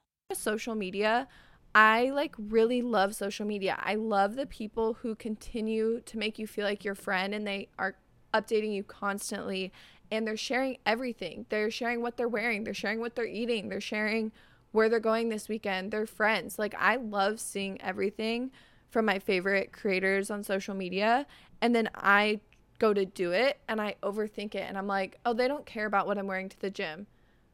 Social 0.33 0.75
media. 0.75 1.27
I 1.73 2.09
like 2.09 2.35
really 2.37 2.81
love 2.81 3.15
social 3.15 3.45
media. 3.45 3.77
I 3.79 3.95
love 3.95 4.35
the 4.35 4.45
people 4.45 4.95
who 4.95 5.15
continue 5.15 6.01
to 6.01 6.17
make 6.17 6.37
you 6.37 6.45
feel 6.47 6.65
like 6.65 6.83
your 6.83 6.95
friend 6.95 7.33
and 7.33 7.47
they 7.47 7.69
are 7.79 7.95
updating 8.33 8.73
you 8.73 8.83
constantly 8.83 9.71
and 10.11 10.27
they're 10.27 10.35
sharing 10.35 10.77
everything. 10.85 11.45
They're 11.49 11.71
sharing 11.71 12.01
what 12.01 12.17
they're 12.17 12.27
wearing, 12.27 12.65
they're 12.65 12.73
sharing 12.73 12.99
what 12.99 13.15
they're 13.15 13.25
eating, 13.25 13.69
they're 13.69 13.79
sharing 13.79 14.31
where 14.73 14.89
they're 14.89 14.99
going 14.99 15.29
this 15.29 15.47
weekend, 15.47 15.91
their 15.91 16.05
friends. 16.05 16.59
Like 16.59 16.75
I 16.77 16.97
love 16.97 17.39
seeing 17.39 17.81
everything 17.81 18.51
from 18.89 19.05
my 19.05 19.19
favorite 19.19 19.71
creators 19.71 20.29
on 20.29 20.43
social 20.43 20.75
media 20.75 21.25
and 21.61 21.73
then 21.73 21.89
I 21.95 22.41
go 22.79 22.93
to 22.93 23.05
do 23.05 23.31
it 23.31 23.59
and 23.69 23.79
I 23.79 23.95
overthink 24.03 24.55
it 24.55 24.65
and 24.67 24.77
I'm 24.77 24.87
like, 24.87 25.19
"Oh, 25.25 25.33
they 25.33 25.47
don't 25.47 25.65
care 25.65 25.85
about 25.85 26.07
what 26.07 26.17
I'm 26.17 26.27
wearing 26.27 26.49
to 26.49 26.59
the 26.59 26.71
gym." 26.71 27.07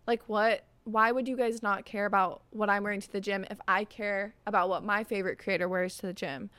Like 0.08 0.24
what 0.28 0.63
why 0.88 1.12
would 1.12 1.28
you 1.28 1.36
guys 1.36 1.62
not 1.62 1.84
care 1.84 2.06
about 2.06 2.43
what 2.52 2.69
I'm 2.69 2.84
wearing 2.84 3.02
to 3.02 3.12
the 3.12 3.19
gym 3.19 3.45
if 3.52 3.60
I 3.67 3.84
care 3.84 4.34
about 4.45 4.69
what 4.69 4.86
my 4.86 5.04
favorite 5.04 5.38
creator 5.38 5.67
wears 5.67 5.97
to 5.97 6.06
the 6.06 6.13
gym? 6.13 6.50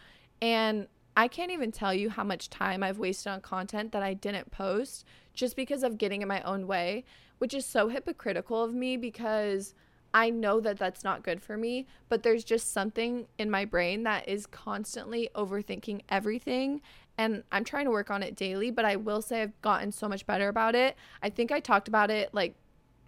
And 0.43 0.87
I 1.17 1.29
can't 1.29 1.51
even 1.51 1.73
tell 1.73 1.95
you 1.95 2.11
how 2.11 2.25
much 2.25 2.51
time 2.51 2.83
I've 2.83 2.99
wasted 2.99 3.33
on 3.33 3.41
content 3.41 3.91
that 3.93 4.03
I 4.03 4.13
didn't 4.13 4.51
post 4.51 5.07
just 5.33 5.57
because 5.57 5.83
of 5.83 5.97
getting 5.97 6.21
in 6.21 6.29
my 6.29 6.43
own 6.43 6.67
way, 6.67 7.07
which 7.39 7.55
is 7.55 7.65
so 7.65 7.89
hypocritical 7.89 8.63
of 8.63 8.75
me 8.75 8.99
because 8.99 9.75
I 10.13 10.29
know 10.29 10.61
that 10.61 10.79
that's 10.79 11.03
not 11.03 11.23
good 11.23 11.41
for 11.41 11.57
me, 11.57 11.87
but 12.11 12.23
there's 12.23 12.45
just 12.45 12.71
something 12.71 13.29
in 13.39 13.51
my 13.51 13.65
brain 13.65 14.03
that 14.03 14.29
is 14.29 14.45
constantly 14.45 15.31
overthinking 15.35 16.03
everything. 16.11 16.83
And 17.17 17.45
I'm 17.51 17.65
trying 17.65 17.87
to 17.87 17.91
work 17.91 18.11
on 18.11 18.23
it 18.23 18.37
daily, 18.37 18.71
but 18.71 18.85
I 18.85 18.97
will 18.97 19.23
say 19.23 19.41
I've 19.41 19.61
gotten 19.63 19.91
so 19.91 20.07
much 20.07 20.27
better 20.27 20.49
about 20.49 20.75
it. 20.75 20.97
I 21.23 21.31
think 21.31 21.51
I 21.51 21.61
talked 21.61 21.89
about 21.89 22.11
it 22.11 22.35
like 22.35 22.55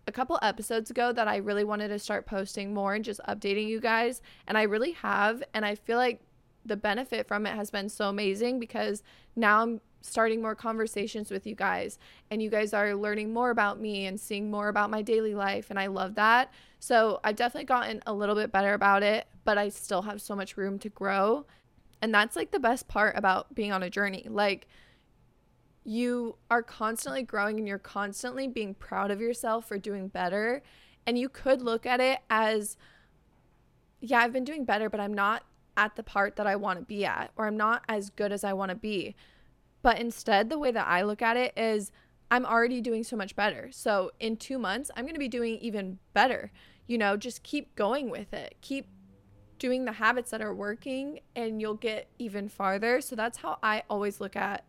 a 0.07 0.13
couple 0.13 0.39
episodes 0.43 0.91
ago 0.91 1.13
that 1.13 1.29
I 1.29 1.37
really 1.37 1.65
wanted 1.65 1.89
to 1.89 1.99
start 1.99 2.27
posting 2.27 2.75
more 2.75 2.95
and 2.95 3.05
just 3.05 3.21
updating 3.29 3.69
you 3.69 3.81
guys. 3.81 4.23
And 4.47 4.57
I 4.59 4.63
really 4.63 4.93
have. 4.93 5.43
And 5.55 5.65
I 5.65 5.75
feel 5.75 5.99
like 5.99 6.21
the 6.65 6.77
benefit 6.77 7.27
from 7.27 7.47
it 7.47 7.55
has 7.55 7.71
been 7.71 7.89
so 7.89 8.09
amazing 8.09 8.59
because 8.59 9.03
now 9.37 9.63
I'm 9.63 9.81
starting 10.03 10.41
more 10.41 10.55
conversations 10.55 11.31
with 11.31 11.47
you 11.47 11.55
guys 11.55 11.99
and 12.31 12.43
you 12.43 12.51
guys 12.51 12.73
are 12.73 12.95
learning 12.95 13.33
more 13.33 13.51
about 13.51 13.81
me 13.81 14.07
and 14.07 14.19
seeing 14.19 14.51
more 14.51 14.69
about 14.69 14.91
my 14.91 15.03
daily 15.03 15.35
life 15.35 15.71
and 15.71 15.79
I 15.79 15.87
love 15.87 16.15
that. 16.15 16.53
So, 16.79 17.21
I've 17.23 17.37
definitely 17.37 17.67
gotten 17.67 18.03
a 18.07 18.13
little 18.15 18.35
bit 18.35 18.51
better 18.51 18.73
about 18.73 19.03
it, 19.03 19.27
but 19.45 19.59
I 19.59 19.69
still 19.69 20.03
have 20.03 20.23
so 20.23 20.35
much 20.35 20.57
room 20.57 20.79
to 20.79 20.89
grow. 20.89 21.45
And 22.01 22.15
that's 22.15 22.37
like 22.37 22.51
the 22.51 22.59
best 22.59 22.89
part 22.89 23.17
about 23.19 23.55
being 23.55 23.73
on 23.73 23.83
a 23.83 23.91
journey. 23.91 24.27
Like 24.29 24.67
you 25.85 26.37
are 26.51 26.63
constantly 26.63 27.23
growing 27.23 27.59
and 27.59 27.67
you're 27.67 27.79
constantly 27.79 28.47
being 28.47 28.75
proud 28.75 29.11
of 29.11 29.21
yourself 29.21 29.67
for 29.67 29.79
doing 29.79 30.09
better. 30.09 30.63
And 31.07 31.19
you 31.19 31.29
could 31.29 31.63
look 31.63 31.87
at 31.87 32.01
it 32.01 32.21
as 32.29 32.77
yeah, 34.01 34.21
I've 34.21 34.33
been 34.33 34.45
doing 34.45 34.65
better, 34.65 34.89
but 34.89 35.01
I'm 35.01 35.15
not 35.15 35.45
at 35.77 35.97
the 35.97 36.03
part 36.03 36.37
that 36.37 36.47
I 36.47 36.57
want 36.57 36.79
to 36.79 36.85
be 36.85 37.05
at, 37.05 37.33
or 37.37 37.47
I'm 37.47 37.57
not 37.57 37.83
as 37.89 38.11
good 38.11 38.33
as 38.33 38.45
I 38.45 38.53
want 38.53 38.71
to 38.71 38.75
be. 38.75 39.15
But 39.83 39.99
instead, 39.99 40.49
the 40.49 40.59
way 40.59 40.71
that 40.71 40.87
I 40.87 41.03
look 41.03 41.23
at 41.23 41.37
it 41.37 41.53
is 41.57 41.91
I'm 42.31 42.47
already 42.47 42.81
doing 42.81 43.03
so 43.03 43.17
much 43.17 43.35
better. 43.35 43.71
So 43.73 44.11
in 44.21 44.37
two 44.37 44.59
months, 44.59 44.91
I'm 44.95 45.05
going 45.05 45.15
to 45.15 45.21
be 45.21 45.29
doing 45.29 45.59
even 45.59 45.99
better. 46.13 46.53
You 46.87 46.99
know, 46.99 47.17
just 47.17 47.43
keep 47.43 47.75
going 47.77 48.11
with 48.11 48.33
it. 48.33 48.57
Keep 48.61 48.87
doing 49.59 49.85
the 49.85 49.93
habits 49.93 50.31
that 50.31 50.41
are 50.41 50.55
working, 50.55 51.21
and 51.37 51.61
you'll 51.61 51.75
get 51.75 52.09
even 52.19 52.49
farther. 52.49 53.01
So 53.01 53.17
that's 53.17 53.39
how 53.39 53.59
I 53.63 53.83
always 53.91 54.21
look 54.21 54.37
at 54.37 54.65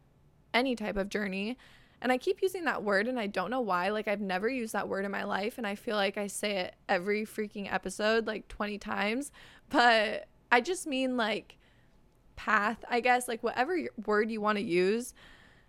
any 0.53 0.75
type 0.75 0.97
of 0.97 1.09
journey. 1.09 1.57
And 2.01 2.11
I 2.11 2.17
keep 2.17 2.41
using 2.41 2.65
that 2.65 2.83
word 2.83 3.07
and 3.07 3.19
I 3.19 3.27
don't 3.27 3.51
know 3.51 3.61
why. 3.61 3.89
Like, 3.89 4.07
I've 4.07 4.21
never 4.21 4.49
used 4.49 4.73
that 4.73 4.89
word 4.89 5.05
in 5.05 5.11
my 5.11 5.23
life. 5.23 5.57
And 5.57 5.67
I 5.67 5.75
feel 5.75 5.95
like 5.95 6.17
I 6.17 6.27
say 6.27 6.57
it 6.57 6.75
every 6.89 7.25
freaking 7.25 7.71
episode, 7.71 8.25
like 8.25 8.47
20 8.47 8.79
times. 8.79 9.31
But 9.69 10.27
I 10.51 10.61
just 10.61 10.87
mean 10.87 11.15
like 11.15 11.57
path, 12.35 12.83
I 12.89 13.01
guess, 13.01 13.27
like 13.27 13.43
whatever 13.43 13.77
word 14.05 14.31
you 14.31 14.41
want 14.41 14.57
to 14.57 14.63
use. 14.63 15.13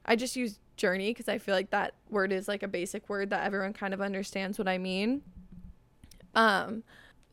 I 0.06 0.16
just 0.16 0.34
use 0.36 0.58
journey 0.76 1.10
because 1.10 1.28
I 1.28 1.38
feel 1.38 1.54
like 1.54 1.70
that 1.70 1.94
word 2.08 2.32
is 2.32 2.48
like 2.48 2.62
a 2.62 2.68
basic 2.68 3.08
word 3.08 3.30
that 3.30 3.44
everyone 3.44 3.74
kind 3.74 3.92
of 3.92 4.00
understands 4.00 4.58
what 4.58 4.68
I 4.68 4.78
mean. 4.78 5.22
Um, 6.34 6.82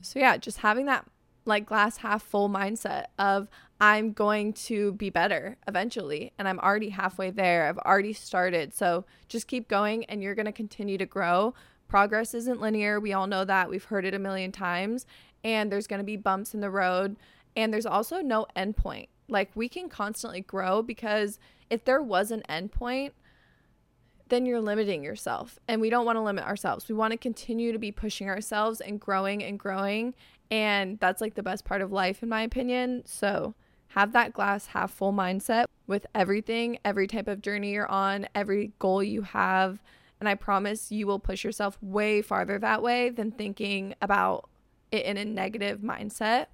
so 0.01 0.19
yeah, 0.19 0.37
just 0.37 0.59
having 0.59 0.85
that 0.85 1.05
like 1.45 1.65
glass 1.65 1.97
half 1.97 2.21
full 2.23 2.49
mindset 2.49 3.05
of 3.17 3.47
I'm 3.81 4.11
going 4.11 4.53
to 4.53 4.93
be 4.93 5.09
better 5.09 5.57
eventually 5.67 6.33
and 6.37 6.47
I'm 6.47 6.59
already 6.59 6.89
halfway 6.89 7.31
there. 7.31 7.67
I've 7.67 7.77
already 7.79 8.13
started. 8.13 8.73
So 8.73 9.05
just 9.27 9.47
keep 9.47 9.67
going 9.67 10.05
and 10.05 10.21
you're 10.21 10.35
going 10.35 10.45
to 10.45 10.51
continue 10.51 10.97
to 10.97 11.05
grow. 11.05 11.53
Progress 11.87 12.33
isn't 12.33 12.61
linear. 12.61 12.99
We 12.99 13.13
all 13.13 13.27
know 13.27 13.45
that. 13.45 13.69
We've 13.69 13.83
heard 13.83 14.05
it 14.05 14.13
a 14.13 14.19
million 14.19 14.51
times 14.51 15.05
and 15.43 15.71
there's 15.71 15.87
going 15.87 15.99
to 15.99 16.05
be 16.05 16.17
bumps 16.17 16.53
in 16.53 16.59
the 16.59 16.69
road 16.69 17.15
and 17.55 17.73
there's 17.73 17.85
also 17.85 18.21
no 18.21 18.45
end 18.55 18.75
point. 18.75 19.09
Like 19.27 19.49
we 19.55 19.69
can 19.69 19.89
constantly 19.89 20.41
grow 20.41 20.81
because 20.81 21.39
if 21.69 21.85
there 21.85 22.01
was 22.01 22.31
an 22.31 22.43
end 22.49 22.71
point, 22.71 23.13
then 24.29 24.45
you're 24.45 24.61
limiting 24.61 25.03
yourself. 25.03 25.59
And 25.67 25.81
we 25.81 25.89
don't 25.89 26.05
want 26.05 26.17
to 26.17 26.21
limit 26.21 26.45
ourselves. 26.45 26.87
We 26.87 26.95
want 26.95 27.11
to 27.11 27.17
continue 27.17 27.71
to 27.71 27.79
be 27.79 27.91
pushing 27.91 28.29
ourselves 28.29 28.79
and 28.79 28.99
growing 28.99 29.43
and 29.43 29.59
growing. 29.59 30.13
And 30.51 30.99
that's 30.99 31.21
like 31.21 31.35
the 31.35 31.43
best 31.43 31.65
part 31.65 31.81
of 31.81 31.91
life, 31.91 32.23
in 32.23 32.29
my 32.29 32.41
opinion. 32.41 33.03
So 33.05 33.53
have 33.89 34.13
that 34.13 34.33
glass 34.33 34.67
half 34.67 34.91
full 34.91 35.13
mindset 35.13 35.65
with 35.87 36.05
everything, 36.13 36.79
every 36.85 37.07
type 37.07 37.27
of 37.27 37.41
journey 37.41 37.73
you're 37.73 37.89
on, 37.89 38.27
every 38.35 38.71
goal 38.79 39.03
you 39.03 39.23
have. 39.23 39.81
And 40.19 40.27
I 40.27 40.35
promise 40.35 40.91
you 40.91 41.07
will 41.07 41.19
push 41.19 41.43
yourself 41.43 41.77
way 41.81 42.21
farther 42.21 42.59
that 42.59 42.81
way 42.81 43.09
than 43.09 43.31
thinking 43.31 43.95
about 44.01 44.49
it 44.91 45.05
in 45.05 45.17
a 45.17 45.25
negative 45.25 45.79
mindset. 45.79 46.47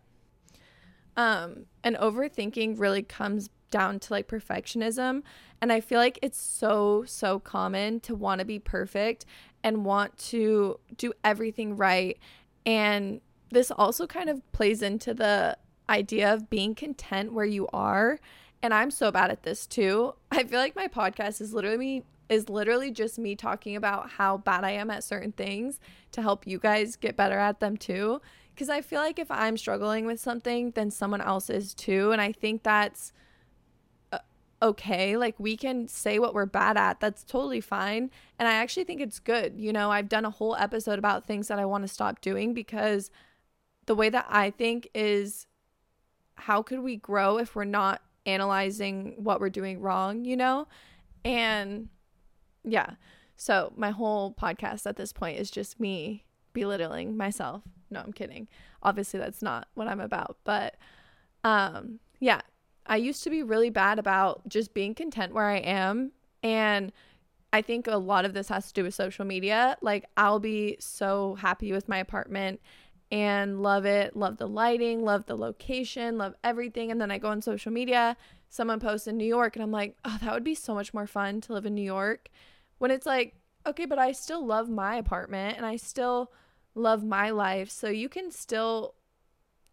Um, 1.17 1.65
and 1.83 1.95
overthinking 1.95 2.79
really 2.79 3.01
comes 3.01 3.49
down 3.71 3.99
to 3.99 4.13
like 4.13 4.27
perfectionism. 4.27 5.23
And 5.61 5.71
I 5.71 5.81
feel 5.81 5.99
like 5.99 6.19
it's 6.21 6.39
so, 6.39 7.03
so 7.07 7.39
common 7.39 7.99
to 8.01 8.15
want 8.15 8.39
to 8.39 8.45
be 8.45 8.59
perfect 8.59 9.25
and 9.63 9.83
want 9.85 10.17
to 10.17 10.79
do 10.97 11.11
everything 11.23 11.75
right. 11.75 12.17
And 12.65 13.21
this 13.51 13.71
also 13.71 14.07
kind 14.07 14.29
of 14.29 14.49
plays 14.51 14.81
into 14.81 15.13
the 15.13 15.57
idea 15.89 16.33
of 16.33 16.49
being 16.49 16.75
content 16.75 17.33
where 17.33 17.45
you 17.45 17.67
are. 17.73 18.19
And 18.61 18.73
I'm 18.73 18.91
so 18.91 19.11
bad 19.11 19.31
at 19.31 19.43
this 19.43 19.65
too. 19.67 20.15
I 20.31 20.43
feel 20.43 20.59
like 20.59 20.75
my 20.75 20.87
podcast 20.87 21.41
is 21.41 21.53
literally 21.53 21.77
me 21.77 22.03
is 22.27 22.49
literally 22.49 22.89
just 22.89 23.19
me 23.19 23.35
talking 23.35 23.75
about 23.75 24.09
how 24.09 24.37
bad 24.37 24.63
I 24.63 24.71
am 24.71 24.89
at 24.89 25.03
certain 25.03 25.31
things 25.31 25.79
to 26.11 26.23
help 26.23 26.47
you 26.47 26.57
guys 26.57 26.95
get 26.95 27.15
better 27.15 27.37
at 27.37 27.59
them 27.59 27.77
too. 27.77 28.19
Because 28.53 28.67
I 28.67 28.81
feel 28.81 28.99
like 28.99 29.19
if 29.19 29.29
I'm 29.29 29.57
struggling 29.57 30.07
with 30.07 30.19
something, 30.19 30.71
then 30.71 30.89
someone 30.89 31.21
else 31.21 31.51
is 31.51 31.75
too. 31.75 32.11
And 32.11 32.19
I 32.19 32.31
think 32.31 32.63
that's 32.63 33.13
uh, 34.11 34.19
okay. 34.61 35.17
Like 35.17 35.35
we 35.39 35.55
can 35.55 35.87
say 35.87 36.17
what 36.17 36.33
we're 36.33 36.47
bad 36.47 36.77
at. 36.77 36.99
That's 36.99 37.23
totally 37.23 37.61
fine. 37.61 38.09
And 38.39 38.47
I 38.47 38.53
actually 38.53 38.85
think 38.85 39.01
it's 39.01 39.19
good. 39.19 39.53
You 39.57 39.71
know, 39.71 39.91
I've 39.91 40.09
done 40.09 40.25
a 40.25 40.31
whole 40.31 40.55
episode 40.55 40.97
about 40.97 41.27
things 41.27 41.47
that 41.49 41.59
I 41.59 41.65
want 41.65 41.83
to 41.83 41.87
stop 41.87 42.21
doing 42.21 42.55
because 42.55 43.11
the 43.85 43.95
way 43.95 44.09
that 44.09 44.25
I 44.29 44.51
think 44.51 44.89
is 44.93 45.47
how 46.35 46.61
could 46.61 46.79
we 46.79 46.97
grow 46.97 47.37
if 47.37 47.55
we're 47.55 47.65
not 47.65 48.01
analyzing 48.25 49.15
what 49.17 49.39
we're 49.39 49.49
doing 49.49 49.79
wrong, 49.79 50.25
you 50.25 50.35
know? 50.35 50.67
And 51.23 51.89
yeah. 52.63 52.91
So 53.37 53.73
my 53.75 53.91
whole 53.91 54.33
podcast 54.33 54.85
at 54.85 54.95
this 54.95 55.13
point 55.13 55.39
is 55.39 55.51
just 55.51 55.79
me 55.79 56.25
belittling 56.53 57.17
myself. 57.17 57.63
No, 57.89 57.99
I'm 57.99 58.13
kidding. 58.13 58.47
Obviously 58.81 59.19
that's 59.19 59.41
not 59.41 59.67
what 59.75 59.87
I'm 59.87 59.99
about, 59.99 60.37
but 60.43 60.75
um 61.43 61.99
yeah, 62.19 62.41
I 62.85 62.97
used 62.97 63.23
to 63.23 63.29
be 63.29 63.43
really 63.43 63.69
bad 63.69 63.99
about 63.99 64.47
just 64.47 64.73
being 64.73 64.93
content 64.93 65.33
where 65.33 65.45
I 65.45 65.57
am. 65.57 66.11
And 66.43 66.91
I 67.51 67.61
think 67.61 67.87
a 67.87 67.97
lot 67.97 68.25
of 68.25 68.33
this 68.33 68.49
has 68.49 68.67
to 68.67 68.73
do 68.73 68.83
with 68.83 68.93
social 68.93 69.25
media. 69.25 69.77
Like, 69.81 70.05
I'll 70.17 70.39
be 70.39 70.77
so 70.79 71.35
happy 71.35 71.71
with 71.71 71.87
my 71.87 71.97
apartment 71.97 72.59
and 73.15 73.63
love 73.63 73.85
it, 73.85 74.13
love 74.13 74.35
the 74.35 74.45
lighting, 74.45 75.05
love 75.05 75.25
the 75.25 75.37
location, 75.37 76.17
love 76.17 76.35
everything. 76.43 76.91
And 76.91 76.99
then 76.99 77.11
I 77.11 77.17
go 77.17 77.29
on 77.29 77.41
social 77.41 77.71
media, 77.71 78.17
someone 78.49 78.81
posts 78.81 79.07
in 79.07 79.15
New 79.15 79.23
York, 79.23 79.55
and 79.55 79.63
I'm 79.63 79.71
like, 79.71 79.95
oh, 80.03 80.17
that 80.21 80.33
would 80.33 80.43
be 80.43 80.53
so 80.53 80.73
much 80.73 80.93
more 80.93 81.07
fun 81.07 81.39
to 81.41 81.53
live 81.53 81.65
in 81.65 81.73
New 81.73 81.81
York. 81.81 82.27
When 82.77 82.91
it's 82.91 83.05
like, 83.05 83.37
okay, 83.65 83.85
but 83.85 83.97
I 83.97 84.11
still 84.11 84.45
love 84.45 84.67
my 84.67 84.97
apartment 84.97 85.55
and 85.55 85.65
I 85.65 85.77
still 85.77 86.33
love 86.73 87.05
my 87.05 87.29
life. 87.29 87.69
So 87.69 87.87
you 87.87 88.09
can 88.09 88.31
still 88.31 88.95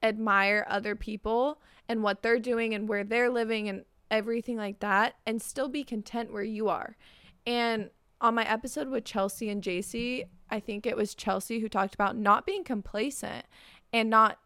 admire 0.04 0.64
other 0.68 0.94
people 0.94 1.60
and 1.88 2.04
what 2.04 2.22
they're 2.22 2.38
doing 2.38 2.74
and 2.74 2.88
where 2.88 3.02
they're 3.02 3.28
living 3.28 3.68
and 3.68 3.84
everything 4.08 4.56
like 4.56 4.78
that 4.78 5.16
and 5.26 5.42
still 5.42 5.68
be 5.68 5.82
content 5.82 6.32
where 6.32 6.44
you 6.44 6.68
are. 6.68 6.96
And 7.44 7.90
on 8.22 8.34
my 8.34 8.48
episode 8.48 8.88
with 8.88 9.04
Chelsea 9.04 9.50
and 9.50 9.62
JC, 9.62 10.24
I 10.48 10.60
think 10.60 10.86
it 10.86 10.96
was 10.96 11.14
Chelsea 11.14 11.58
who 11.58 11.68
talked 11.68 11.94
about 11.94 12.16
not 12.16 12.46
being 12.46 12.64
complacent 12.64 13.44
and 13.92 14.08
not 14.08 14.38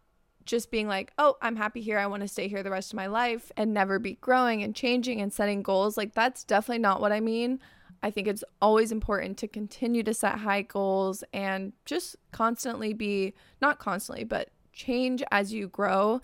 just 0.44 0.70
being 0.70 0.88
like, 0.88 1.12
oh, 1.18 1.36
I'm 1.42 1.56
happy 1.56 1.82
here. 1.82 1.98
I 1.98 2.06
want 2.06 2.22
to 2.22 2.28
stay 2.28 2.48
here 2.48 2.62
the 2.62 2.70
rest 2.70 2.92
of 2.92 2.96
my 2.96 3.06
life 3.06 3.52
and 3.56 3.74
never 3.74 3.98
be 3.98 4.14
growing 4.14 4.62
and 4.62 4.74
changing 4.74 5.20
and 5.20 5.32
setting 5.32 5.62
goals. 5.62 5.96
Like, 5.96 6.14
that's 6.14 6.44
definitely 6.44 6.80
not 6.80 7.00
what 7.00 7.12
I 7.12 7.20
mean. 7.20 7.60
I 8.02 8.10
think 8.10 8.28
it's 8.28 8.44
always 8.62 8.92
important 8.92 9.36
to 9.38 9.48
continue 9.48 10.02
to 10.04 10.14
set 10.14 10.38
high 10.38 10.62
goals 10.62 11.24
and 11.32 11.72
just 11.84 12.16
constantly 12.32 12.92
be, 12.92 13.34
not 13.60 13.78
constantly, 13.78 14.24
but 14.24 14.50
change 14.72 15.22
as 15.30 15.52
you 15.52 15.68
grow. 15.68 16.20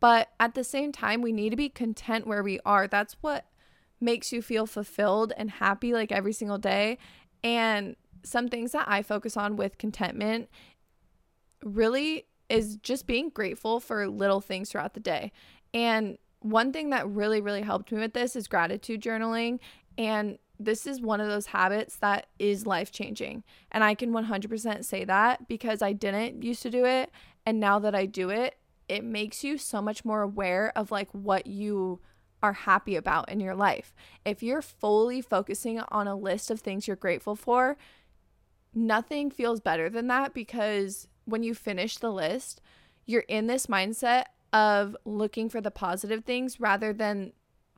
But 0.00 0.28
at 0.38 0.54
the 0.54 0.64
same 0.64 0.92
time, 0.92 1.22
we 1.22 1.32
need 1.32 1.50
to 1.50 1.56
be 1.56 1.68
content 1.68 2.26
where 2.26 2.42
we 2.42 2.60
are. 2.66 2.86
That's 2.86 3.16
what 3.20 3.46
makes 4.02 4.32
you 4.32 4.42
feel 4.42 4.66
fulfilled 4.66 5.32
and 5.36 5.50
happy 5.50 5.92
like 5.92 6.12
every 6.12 6.32
single 6.32 6.58
day. 6.58 6.98
And 7.42 7.96
some 8.24 8.48
things 8.48 8.72
that 8.72 8.86
I 8.88 9.02
focus 9.02 9.36
on 9.36 9.56
with 9.56 9.78
contentment 9.78 10.48
really 11.64 12.26
is 12.48 12.76
just 12.76 13.06
being 13.06 13.30
grateful 13.30 13.80
for 13.80 14.08
little 14.08 14.40
things 14.40 14.70
throughout 14.70 14.94
the 14.94 15.00
day. 15.00 15.32
And 15.72 16.18
one 16.40 16.72
thing 16.72 16.90
that 16.90 17.08
really, 17.08 17.40
really 17.40 17.62
helped 17.62 17.92
me 17.92 18.00
with 18.00 18.12
this 18.12 18.36
is 18.36 18.48
gratitude 18.48 19.00
journaling. 19.00 19.58
And 19.96 20.38
this 20.58 20.86
is 20.86 21.00
one 21.00 21.20
of 21.20 21.28
those 21.28 21.46
habits 21.46 21.96
that 21.96 22.26
is 22.38 22.66
life 22.66 22.92
changing. 22.92 23.44
And 23.70 23.82
I 23.82 23.94
can 23.94 24.12
100% 24.12 24.84
say 24.84 25.04
that 25.04 25.48
because 25.48 25.82
I 25.82 25.92
didn't 25.92 26.42
used 26.42 26.62
to 26.62 26.70
do 26.70 26.84
it. 26.84 27.10
And 27.46 27.58
now 27.58 27.78
that 27.78 27.94
I 27.94 28.06
do 28.06 28.30
it, 28.30 28.56
it 28.88 29.04
makes 29.04 29.42
you 29.42 29.56
so 29.58 29.80
much 29.80 30.04
more 30.04 30.22
aware 30.22 30.72
of 30.76 30.90
like 30.90 31.08
what 31.12 31.46
you 31.46 32.00
are 32.42 32.52
happy 32.52 32.96
about 32.96 33.30
in 33.30 33.40
your 33.40 33.54
life. 33.54 33.94
If 34.24 34.42
you're 34.42 34.62
fully 34.62 35.20
focusing 35.20 35.80
on 35.80 36.08
a 36.08 36.16
list 36.16 36.50
of 36.50 36.60
things 36.60 36.86
you're 36.86 36.96
grateful 36.96 37.36
for, 37.36 37.76
nothing 38.74 39.30
feels 39.30 39.60
better 39.60 39.88
than 39.88 40.08
that 40.08 40.34
because 40.34 41.08
when 41.24 41.42
you 41.42 41.54
finish 41.54 41.98
the 41.98 42.12
list, 42.12 42.60
you're 43.06 43.22
in 43.22 43.46
this 43.46 43.66
mindset 43.66 44.24
of 44.52 44.96
looking 45.04 45.48
for 45.48 45.60
the 45.60 45.70
positive 45.70 46.24
things 46.24 46.60
rather 46.60 46.92
than 46.92 47.32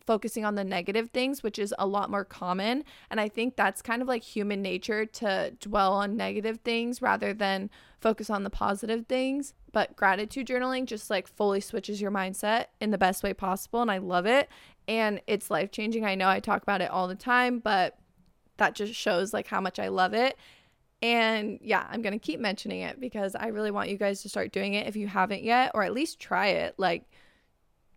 focusing 0.06 0.44
on 0.44 0.54
the 0.54 0.64
negative 0.64 1.10
things, 1.10 1.42
which 1.42 1.58
is 1.58 1.74
a 1.78 1.86
lot 1.86 2.10
more 2.10 2.24
common. 2.24 2.84
And 3.10 3.20
I 3.20 3.28
think 3.28 3.56
that's 3.56 3.82
kind 3.82 4.02
of 4.02 4.08
like 4.08 4.22
human 4.22 4.60
nature 4.62 5.06
to 5.06 5.52
dwell 5.60 5.94
on 5.94 6.16
negative 6.16 6.60
things 6.64 7.00
rather 7.00 7.32
than 7.32 7.70
focus 8.00 8.28
on 8.28 8.44
the 8.44 8.50
positive 8.50 9.06
things. 9.06 9.54
But 9.72 9.96
gratitude 9.96 10.46
journaling 10.46 10.86
just 10.86 11.10
like 11.10 11.26
fully 11.26 11.60
switches 11.60 12.00
your 12.00 12.10
mindset 12.10 12.66
in 12.80 12.90
the 12.90 12.98
best 12.98 13.22
way 13.22 13.32
possible. 13.32 13.82
And 13.82 13.90
I 13.90 13.98
love 13.98 14.26
it. 14.26 14.48
And 14.86 15.20
it's 15.26 15.50
life 15.50 15.70
changing. 15.70 16.04
I 16.04 16.14
know 16.14 16.28
I 16.28 16.40
talk 16.40 16.62
about 16.62 16.82
it 16.82 16.90
all 16.90 17.08
the 17.08 17.14
time, 17.14 17.58
but 17.58 17.96
that 18.58 18.74
just 18.74 18.94
shows 18.94 19.32
like 19.32 19.46
how 19.46 19.60
much 19.60 19.78
I 19.78 19.88
love 19.88 20.12
it. 20.14 20.36
And 21.02 21.58
yeah, 21.62 21.86
I'm 21.90 22.02
going 22.02 22.12
to 22.12 22.18
keep 22.18 22.40
mentioning 22.40 22.80
it 22.80 23.00
because 23.00 23.34
I 23.34 23.48
really 23.48 23.70
want 23.70 23.90
you 23.90 23.98
guys 23.98 24.22
to 24.22 24.28
start 24.28 24.52
doing 24.52 24.74
it 24.74 24.86
if 24.86 24.96
you 24.96 25.06
haven't 25.06 25.42
yet, 25.42 25.72
or 25.74 25.82
at 25.82 25.92
least 25.92 26.18
try 26.18 26.48
it. 26.48 26.74
Like, 26.78 27.04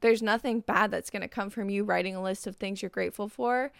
there's 0.02 0.22
nothing 0.22 0.62
bad 0.62 0.92
that's 0.92 1.10
going 1.10 1.22
to 1.22 1.28
come 1.28 1.50
from 1.50 1.70
you 1.70 1.84
writing 1.84 2.16
a 2.16 2.22
list 2.22 2.48
of 2.48 2.56
things 2.56 2.82
you're 2.82 2.90
grateful 2.90 3.28
for. 3.28 3.72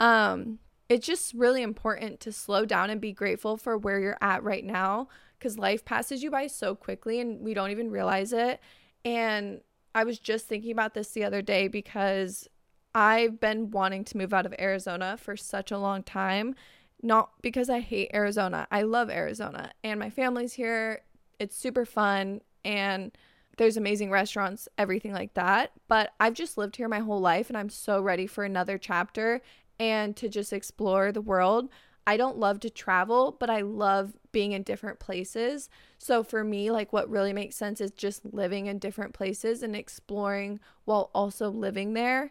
Um, 0.00 0.58
it's 0.88 1.06
just 1.06 1.32
really 1.34 1.62
important 1.62 2.20
to 2.20 2.32
slow 2.32 2.64
down 2.64 2.90
and 2.90 3.00
be 3.00 3.12
grateful 3.12 3.56
for 3.56 3.76
where 3.78 4.00
you're 4.00 4.18
at 4.20 4.42
right 4.42 4.64
now 4.64 5.08
because 5.38 5.58
life 5.58 5.84
passes 5.84 6.22
you 6.22 6.30
by 6.30 6.46
so 6.46 6.74
quickly 6.74 7.20
and 7.20 7.40
we 7.40 7.54
don't 7.54 7.70
even 7.70 7.90
realize 7.90 8.32
it. 8.32 8.60
And 9.04 9.60
I 9.94 10.04
was 10.04 10.18
just 10.18 10.46
thinking 10.46 10.72
about 10.72 10.94
this 10.94 11.10
the 11.10 11.24
other 11.24 11.42
day 11.42 11.68
because 11.68 12.48
I've 12.94 13.40
been 13.40 13.70
wanting 13.70 14.04
to 14.04 14.16
move 14.16 14.34
out 14.34 14.46
of 14.46 14.54
Arizona 14.58 15.16
for 15.16 15.36
such 15.36 15.70
a 15.70 15.78
long 15.78 16.02
time. 16.02 16.54
Not 17.02 17.30
because 17.42 17.68
I 17.68 17.80
hate 17.80 18.10
Arizona, 18.14 18.66
I 18.70 18.82
love 18.82 19.10
Arizona 19.10 19.72
and 19.82 20.00
my 20.00 20.10
family's 20.10 20.54
here. 20.54 21.02
It's 21.38 21.56
super 21.56 21.84
fun. 21.84 22.40
And 22.64 23.12
there's 23.56 23.76
amazing 23.76 24.10
restaurants, 24.10 24.68
everything 24.78 25.12
like 25.12 25.34
that. 25.34 25.72
But 25.88 26.12
I've 26.20 26.34
just 26.34 26.58
lived 26.58 26.76
here 26.76 26.88
my 26.88 27.00
whole 27.00 27.20
life 27.20 27.48
and 27.48 27.56
I'm 27.56 27.70
so 27.70 28.00
ready 28.00 28.26
for 28.26 28.44
another 28.44 28.78
chapter. 28.78 29.42
and 29.78 30.16
to 30.16 30.28
just 30.28 30.52
explore 30.52 31.10
the 31.12 31.20
world. 31.20 31.68
I 32.06 32.16
don't 32.16 32.38
love 32.38 32.60
to 32.60 32.70
travel, 32.70 33.36
but 33.40 33.50
I 33.50 33.62
love 33.62 34.12
being 34.30 34.52
in 34.52 34.62
different 34.62 34.98
places. 35.00 35.68
So 35.98 36.22
for 36.22 36.44
me, 36.44 36.70
like 36.70 36.92
what 36.92 37.08
really 37.10 37.32
makes 37.32 37.56
sense 37.56 37.80
is 37.80 37.90
just 37.90 38.24
living 38.32 38.66
in 38.66 38.78
different 38.78 39.14
places 39.14 39.62
and 39.62 39.74
exploring 39.74 40.60
while 40.84 41.10
also 41.14 41.48
living 41.50 41.94
there. 41.94 42.30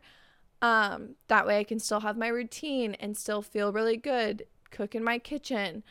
Um, 0.62 1.16
that 1.28 1.46
way 1.46 1.60
I 1.60 1.64
can 1.64 1.80
still 1.80 2.00
have 2.02 2.18
my 2.18 2.28
routine 2.28 2.96
and 2.96 3.18
still 3.18 3.42
feel 3.42 3.74
really 3.74 3.98
good, 3.98 4.46
cook 4.72 4.96
in 4.96 5.04
my 5.04 5.20
kitchen, 5.20 5.84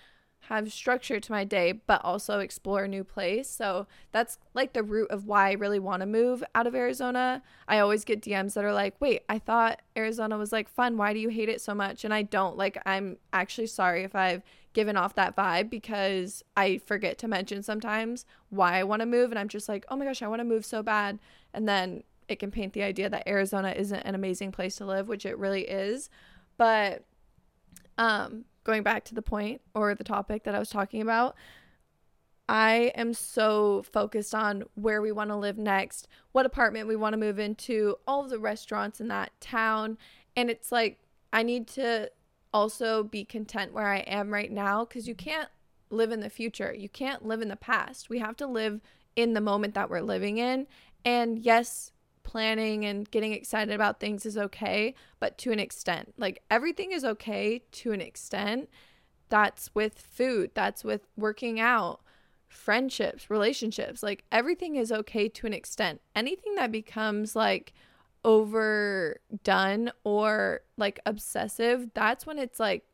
have 0.48 0.72
structure 0.72 1.20
to 1.20 1.33
my 1.33 1.44
day, 1.44 1.72
but 1.72 2.05
also 2.05 2.40
explore 2.40 2.85
a 2.85 2.88
new 2.88 3.05
place. 3.05 3.48
So 3.48 3.87
that's 4.11 4.38
like 4.55 4.72
the 4.72 4.83
root 4.83 5.11
of 5.11 5.26
why 5.26 5.50
I 5.50 5.52
really 5.52 5.78
want 5.78 6.00
to 6.00 6.07
move 6.07 6.42
out 6.55 6.66
of 6.66 6.74
Arizona. 6.74 7.42
I 7.68 7.78
always 7.78 8.05
get 8.05 8.20
DMs 8.20 8.55
that 8.55 8.64
are 8.64 8.72
like, 8.72 8.96
wait, 9.00 9.22
I 9.28 9.38
thought 9.38 9.81
Arizona 9.96 10.37
was 10.37 10.50
like 10.50 10.68
fun. 10.68 10.96
Why 10.96 11.12
do 11.12 11.20
you 11.20 11.28
hate 11.28 11.48
it 11.48 11.61
so 11.61 11.74
much? 11.74 12.05
And 12.05 12.12
I 12.12 12.22
don't. 12.22 12.57
Like, 12.57 12.76
I'm 12.85 13.18
actually 13.33 13.68
sorry 13.68 14.02
if 14.02 14.16
I've 14.16 14.42
given 14.72 14.96
off 14.96 15.14
that 15.14 15.37
vibe 15.37 15.70
because 15.70 16.42
I 16.57 16.78
forget 16.87 17.18
to 17.18 17.28
mention 17.28 17.62
sometimes 17.62 18.24
why 18.50 18.78
I 18.78 18.85
want 18.85 19.00
to 19.00 19.07
move. 19.07 19.31
And 19.31 19.38
I'm 19.38 19.48
just 19.48 19.68
like, 19.68 19.85
oh 19.88 19.96
my 19.96 20.05
gosh, 20.05 20.22
I 20.22 20.28
want 20.28 20.40
to 20.40 20.44
move 20.44 20.64
so 20.64 20.83
bad. 20.83 21.20
And 21.55 21.68
then 21.68 22.02
it 22.28 22.40
can 22.40 22.50
paint 22.50 22.72
the 22.72 22.83
idea 22.83 23.09
that 23.09 23.28
Arizona 23.28 23.74
isn't 23.76 24.00
an 24.00 24.16
amazing 24.16 24.50
place 24.50 24.74
to 24.76 24.87
live, 24.87 25.07
which 25.07 25.24
it 25.24 25.38
really 25.38 25.62
is. 25.62 26.11
But, 26.57 27.05
um, 27.96 28.44
going 28.64 28.83
back 28.83 29.05
to 29.05 29.14
the 29.14 29.22
point 29.22 29.61
or 29.75 29.94
the 29.94 30.05
topic 30.05 30.44
that 30.44 30.55
I 30.55 30.59
was 30.59 30.70
talking 30.70 31.03
about, 31.03 31.37
I 32.48 32.92
am 32.94 33.14
so 33.14 33.83
focused 33.92 34.35
on 34.35 34.64
where 34.75 35.01
we 35.01 35.12
want 35.12 35.31
to 35.31 35.37
live 35.37 35.59
next, 35.59 36.09
what 36.33 36.46
apartment 36.46 36.88
we 36.88 36.96
want 36.96 37.14
to 37.14 37.18
move 37.18 37.38
into, 37.38 37.96
all 38.07 38.25
of 38.25 38.31
the 38.31 38.38
restaurants 38.38 39.01
in 39.01 39.09
that 39.09 39.31
town. 39.40 39.96
And 40.37 40.51
it's 40.51 40.72
like, 40.72 40.98
I 41.33 41.42
need 41.42 41.66
to 41.68 42.11
also 42.53 43.05
be 43.05 43.25
content 43.25 43.72
where 43.72 43.87
I 43.87 43.98
am 44.01 44.31
right 44.33 44.51
now 44.51 44.85
because 44.85 45.09
you 45.09 45.14
can't 45.14 45.48
live 45.90 46.11
in 46.11 46.20
the 46.20 46.31
future. 46.31 46.75
You 46.75 46.88
can't 46.88 47.25
live 47.25 47.40
in 47.40 47.48
the 47.48 47.57
past. 47.57 48.11
We 48.11 48.18
have 48.18 48.37
to 48.37 48.46
live 48.46 48.81
in 49.16 49.35
the 49.35 49.40
moment 49.40 49.75
that 49.75 49.88
we're 49.88 50.01
living 50.01 50.38
in. 50.38 50.66
And 51.05 51.38
yes, 51.38 51.92
planning 52.33 52.87
and 52.87 53.11
getting 53.11 53.35
excited 53.35 53.75
about 53.75 54.01
things 54.01 54.25
is 54.25 54.38
okay, 54.38 54.95
but 55.21 55.37
to 55.37 55.53
an 55.53 55.61
extent. 55.61 56.14
Like 56.16 56.42
everything 56.51 56.90
is 56.90 57.05
okay 57.05 57.61
to 57.73 57.92
an 57.92 58.01
extent. 58.01 58.71
That's 59.29 59.71
with 59.75 59.99
food, 59.99 60.51
that's 60.55 60.83
with 60.83 61.03
working 61.14 61.61
out, 61.61 62.01
friendships, 62.49 63.29
relationships. 63.29 64.03
Like 64.03 64.25
everything 64.33 64.77
is 64.77 64.90
okay 64.90 65.29
to 65.29 65.47
an 65.47 65.53
extent. 65.53 66.01
Anything 66.16 66.55
that 66.55 66.73
becomes 66.73 67.37
like 67.37 67.75
overdone 68.25 69.92
or 70.03 70.62
like 70.79 71.01
obsessive, 71.05 71.90
that's 71.92 72.25
when 72.25 72.38
it's 72.38 72.59
like 72.59 72.85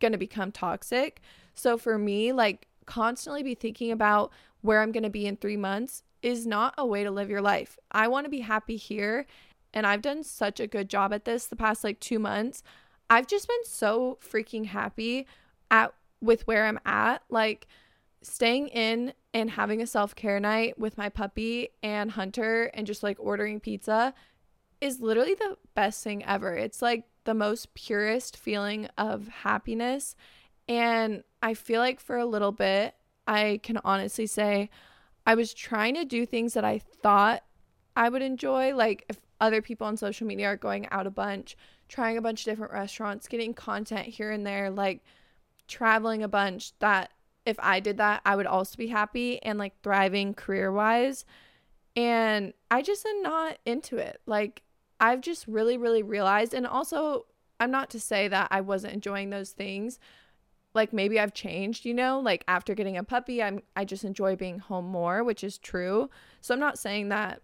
going 0.00 0.12
to 0.12 0.18
become 0.18 0.50
toxic. 0.50 1.20
So 1.54 1.78
for 1.78 1.98
me, 1.98 2.32
like 2.32 2.66
constantly 2.84 3.44
be 3.44 3.54
thinking 3.54 3.92
about 3.92 4.32
where 4.62 4.82
I'm 4.82 4.90
going 4.90 5.04
to 5.04 5.10
be 5.10 5.26
in 5.26 5.36
3 5.36 5.56
months 5.56 6.02
is 6.22 6.46
not 6.46 6.74
a 6.76 6.86
way 6.86 7.04
to 7.04 7.10
live 7.10 7.30
your 7.30 7.42
life. 7.42 7.78
I 7.90 8.08
want 8.08 8.24
to 8.24 8.30
be 8.30 8.40
happy 8.40 8.76
here. 8.76 9.26
And 9.74 9.86
I've 9.86 10.02
done 10.02 10.24
such 10.24 10.60
a 10.60 10.66
good 10.66 10.88
job 10.88 11.12
at 11.12 11.24
this 11.24 11.46
the 11.46 11.56
past 11.56 11.84
like 11.84 12.00
two 12.00 12.18
months. 12.18 12.62
I've 13.10 13.26
just 13.26 13.46
been 13.46 13.64
so 13.64 14.18
freaking 14.22 14.66
happy 14.66 15.26
at 15.70 15.92
with 16.20 16.46
where 16.46 16.66
I'm 16.66 16.80
at. 16.86 17.22
Like 17.28 17.66
staying 18.22 18.68
in 18.68 19.12
and 19.34 19.50
having 19.50 19.82
a 19.82 19.86
self-care 19.86 20.40
night 20.40 20.78
with 20.78 20.98
my 20.98 21.08
puppy 21.08 21.68
and 21.82 22.10
Hunter 22.10 22.64
and 22.74 22.86
just 22.86 23.02
like 23.02 23.16
ordering 23.20 23.60
pizza 23.60 24.14
is 24.80 25.00
literally 25.00 25.34
the 25.34 25.56
best 25.74 26.02
thing 26.02 26.24
ever. 26.24 26.54
It's 26.54 26.80
like 26.82 27.04
the 27.24 27.34
most 27.34 27.74
purest 27.74 28.36
feeling 28.36 28.88
of 28.96 29.28
happiness. 29.28 30.16
And 30.66 31.24
I 31.42 31.54
feel 31.54 31.80
like 31.80 32.00
for 32.00 32.16
a 32.16 32.26
little 32.26 32.52
bit, 32.52 32.94
I 33.26 33.60
can 33.62 33.78
honestly 33.84 34.26
say 34.26 34.70
I 35.28 35.34
was 35.34 35.52
trying 35.52 35.94
to 35.96 36.06
do 36.06 36.24
things 36.24 36.54
that 36.54 36.64
I 36.64 36.78
thought 36.78 37.44
I 37.94 38.08
would 38.08 38.22
enjoy. 38.22 38.74
Like 38.74 39.04
if 39.10 39.18
other 39.42 39.60
people 39.60 39.86
on 39.86 39.98
social 39.98 40.26
media 40.26 40.46
are 40.46 40.56
going 40.56 40.88
out 40.90 41.06
a 41.06 41.10
bunch, 41.10 41.54
trying 41.86 42.16
a 42.16 42.22
bunch 42.22 42.40
of 42.40 42.44
different 42.46 42.72
restaurants, 42.72 43.28
getting 43.28 43.52
content 43.52 44.06
here 44.06 44.30
and 44.30 44.46
there, 44.46 44.70
like 44.70 45.04
traveling 45.68 46.22
a 46.22 46.28
bunch, 46.28 46.72
that 46.78 47.10
if 47.44 47.56
I 47.60 47.78
did 47.78 47.98
that, 47.98 48.22
I 48.24 48.36
would 48.36 48.46
also 48.46 48.74
be 48.78 48.86
happy 48.86 49.42
and 49.42 49.58
like 49.58 49.74
thriving 49.82 50.32
career 50.32 50.72
wise. 50.72 51.26
And 51.94 52.54
I 52.70 52.80
just 52.80 53.04
am 53.04 53.20
not 53.20 53.58
into 53.66 53.98
it. 53.98 54.22
Like 54.24 54.62
I've 54.98 55.20
just 55.20 55.46
really, 55.46 55.76
really 55.76 56.02
realized, 56.02 56.54
and 56.54 56.66
also, 56.66 57.26
I'm 57.60 57.70
not 57.70 57.90
to 57.90 58.00
say 58.00 58.28
that 58.28 58.48
I 58.50 58.62
wasn't 58.62 58.94
enjoying 58.94 59.28
those 59.28 59.50
things, 59.50 59.98
like 60.74 60.92
maybe 60.92 61.18
I've 61.18 61.34
changed, 61.34 61.84
you 61.84 61.94
know, 61.94 62.20
like 62.20 62.44
after 62.46 62.74
getting 62.74 62.96
a 62.96 63.04
puppy, 63.04 63.42
I'm 63.42 63.62
I 63.74 63.84
just 63.84 64.04
enjoy 64.04 64.36
being 64.36 64.58
home 64.58 64.86
more, 64.86 65.24
which 65.24 65.42
is 65.42 65.58
true. 65.58 66.10
So 66.40 66.54
I'm 66.54 66.60
not 66.60 66.78
saying 66.78 67.08
that 67.08 67.42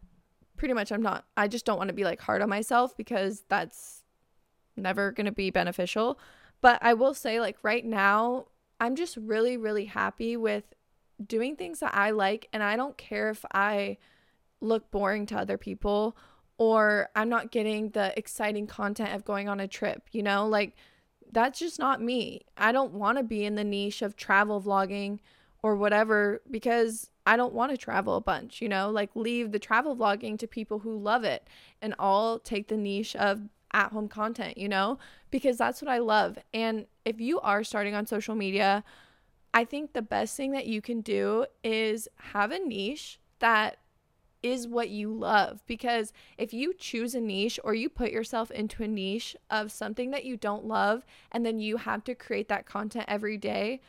pretty 0.57 0.75
much 0.75 0.93
I'm 0.93 1.03
not 1.03 1.25
I 1.37 1.49
just 1.49 1.65
don't 1.65 1.79
want 1.79 1.89
to 1.89 1.95
be 1.95 2.05
like 2.05 2.21
hard 2.21 2.43
on 2.43 2.49
myself 2.49 2.97
because 2.97 3.45
that's 3.49 4.05
never 4.77 5.13
going 5.13 5.27
to 5.27 5.33
be 5.33 5.51
beneficial. 5.51 6.19
But 6.61 6.79
I 6.83 6.95
will 6.95 7.15
say 7.15 7.41
like 7.41 7.57
right 7.63 7.85
now, 7.85 8.47
I'm 8.81 8.97
just 8.97 9.17
really 9.17 9.57
really 9.57 9.87
happy 9.87 10.37
with 10.37 10.65
doing 11.25 11.57
things 11.57 11.81
that 11.81 11.95
I 11.95 12.11
like 12.11 12.49
and 12.53 12.63
I 12.63 12.77
don't 12.77 12.97
care 12.97 13.31
if 13.31 13.45
I 13.53 13.99
look 14.61 14.91
boring 14.91 15.27
to 15.27 15.37
other 15.37 15.59
people 15.59 16.17
or 16.57 17.09
I'm 17.17 17.29
not 17.29 17.51
getting 17.51 17.91
the 17.91 18.17
exciting 18.17 18.67
content 18.67 19.13
of 19.13 19.25
going 19.25 19.49
on 19.49 19.61
a 19.61 19.69
trip, 19.69 20.09
you 20.13 20.23
know? 20.23 20.47
Like 20.47 20.77
that's 21.35 21.59
just 21.59 21.79
not 21.79 22.01
me. 22.01 22.42
I 22.57 22.73
don't 22.73 22.92
want 22.92 23.18
to 23.18 23.25
be 23.25 23.44
in 23.44 23.57
the 23.57 23.64
niche 23.64 24.03
of 24.03 24.16
travel 24.16 24.62
vlogging 24.62 25.18
or 25.62 25.77
whatever 25.77 26.40
because 26.51 27.11
I 27.27 27.37
don't 27.37 27.55
want 27.55 27.73
to 27.73 27.79
travel 27.79 28.16
a 28.16 28.20
bunch, 28.20 28.61
you 28.62 28.68
know, 28.68 28.90
like 28.90 29.11
leave 29.14 29.51
the 29.51 29.59
travel 29.59 29.97
vlogging 29.97 30.38
to 30.38 30.47
people 30.47 30.81
who 30.81 30.97
love 30.97 31.25
it 31.25 31.47
and 31.83 31.94
I'll 31.99 32.38
take 32.38 32.68
the 32.68 32.77
niche 32.77 33.16
of 33.16 33.49
at 33.73 33.90
home 33.90 34.09
content, 34.09 34.57
you 34.57 34.68
know, 34.68 34.99
because 35.31 35.59
that's 35.59 35.83
what 35.83 35.90
I 35.90 35.99
love. 35.99 36.38
And 36.53 36.87
if 37.05 37.20
you 37.20 37.40
are 37.40 37.64
starting 37.64 37.94
on 37.94 38.07
social 38.07 38.35
media, 38.35 38.85
I 39.53 39.64
think 39.64 39.92
the 39.92 40.03
best 40.03 40.37
thing 40.37 40.53
that 40.53 40.66
you 40.66 40.81
can 40.81 41.01
do 41.01 41.47
is 41.62 42.09
have 42.33 42.53
a 42.53 42.59
niche 42.59 43.18
that 43.40 43.79
is 44.44 44.68
what 44.68 44.90
you 44.90 45.12
love. 45.12 45.64
Because 45.66 46.12
if 46.38 46.52
you 46.52 46.74
choose 46.74 47.14
a 47.14 47.20
niche 47.20 47.59
or 47.64 47.74
you 47.74 47.88
put 47.88 48.12
yourself 48.12 48.50
into 48.50 48.83
a 48.83 48.88
niche 48.88 49.35
of 49.50 49.72
something 49.72 50.11
that 50.11 50.24
you 50.24 50.37
don't 50.37 50.66
love 50.66 51.04
and 51.33 51.44
then 51.44 51.59
you 51.59 51.78
have 51.78 52.04
to 52.04 52.14
create 52.14 52.48
that 52.48 52.66
content 52.66 53.07
every 53.09 53.38
day 53.38 53.80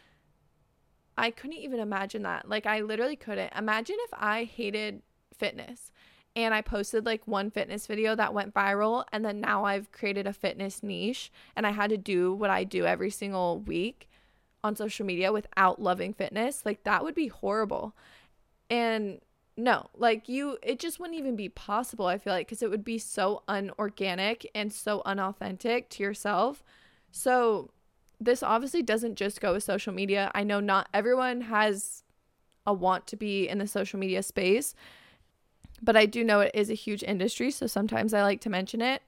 I 1.17 1.31
couldn't 1.31 1.57
even 1.57 1.79
imagine 1.79 2.23
that. 2.23 2.49
Like 2.49 2.65
I 2.65 2.81
literally 2.81 3.15
couldn't. 3.15 3.53
Imagine 3.55 3.95
if 3.99 4.09
I 4.13 4.43
hated 4.43 5.01
fitness 5.33 5.91
and 6.35 6.53
I 6.53 6.61
posted 6.61 7.05
like 7.05 7.27
one 7.27 7.49
fitness 7.51 7.87
video 7.87 8.15
that 8.15 8.33
went 8.33 8.53
viral 8.53 9.05
and 9.11 9.23
then 9.23 9.39
now 9.39 9.63
I've 9.63 9.91
created 9.91 10.27
a 10.27 10.33
fitness 10.33 10.83
niche 10.83 11.31
and 11.55 11.65
I 11.65 11.71
had 11.71 11.89
to 11.91 11.97
do 11.97 12.33
what 12.33 12.49
I 12.49 12.63
do 12.63 12.85
every 12.85 13.09
single 13.09 13.59
week 13.59 14.09
on 14.63 14.75
social 14.75 15.05
media 15.05 15.31
without 15.31 15.81
loving 15.81 16.13
fitness. 16.13 16.65
Like 16.65 16.83
that 16.83 17.03
would 17.03 17.15
be 17.15 17.27
horrible. 17.27 17.95
And 18.69 19.21
no, 19.57 19.87
like 19.95 20.27
you, 20.27 20.57
it 20.61 20.79
just 20.79 20.99
wouldn't 20.99 21.17
even 21.17 21.35
be 21.35 21.47
possible, 21.47 22.07
I 22.07 22.17
feel 22.17 22.33
like, 22.33 22.47
because 22.47 22.61
it 22.61 22.69
would 22.69 22.83
be 22.83 22.97
so 22.97 23.43
unorganic 23.47 24.49
and 24.53 24.71
so 24.71 25.01
unauthentic 25.05 25.89
to 25.91 26.03
yourself. 26.03 26.63
So, 27.11 27.71
this 28.19 28.43
obviously 28.43 28.81
doesn't 28.81 29.15
just 29.15 29.41
go 29.41 29.53
with 29.53 29.63
social 29.63 29.93
media. 29.93 30.31
I 30.33 30.43
know 30.43 30.59
not 30.59 30.87
everyone 30.93 31.41
has 31.41 32.03
a 32.65 32.73
want 32.73 33.07
to 33.07 33.15
be 33.15 33.47
in 33.47 33.57
the 33.59 33.67
social 33.67 33.99
media 33.99 34.23
space, 34.23 34.73
but 35.81 35.95
I 35.95 36.05
do 36.05 36.23
know 36.23 36.39
it 36.41 36.51
is 36.53 36.69
a 36.69 36.73
huge 36.73 37.03
industry. 37.03 37.49
So, 37.51 37.67
sometimes 37.67 38.13
I 38.13 38.23
like 38.23 38.41
to 38.41 38.49
mention 38.49 38.81
it. 38.81 39.03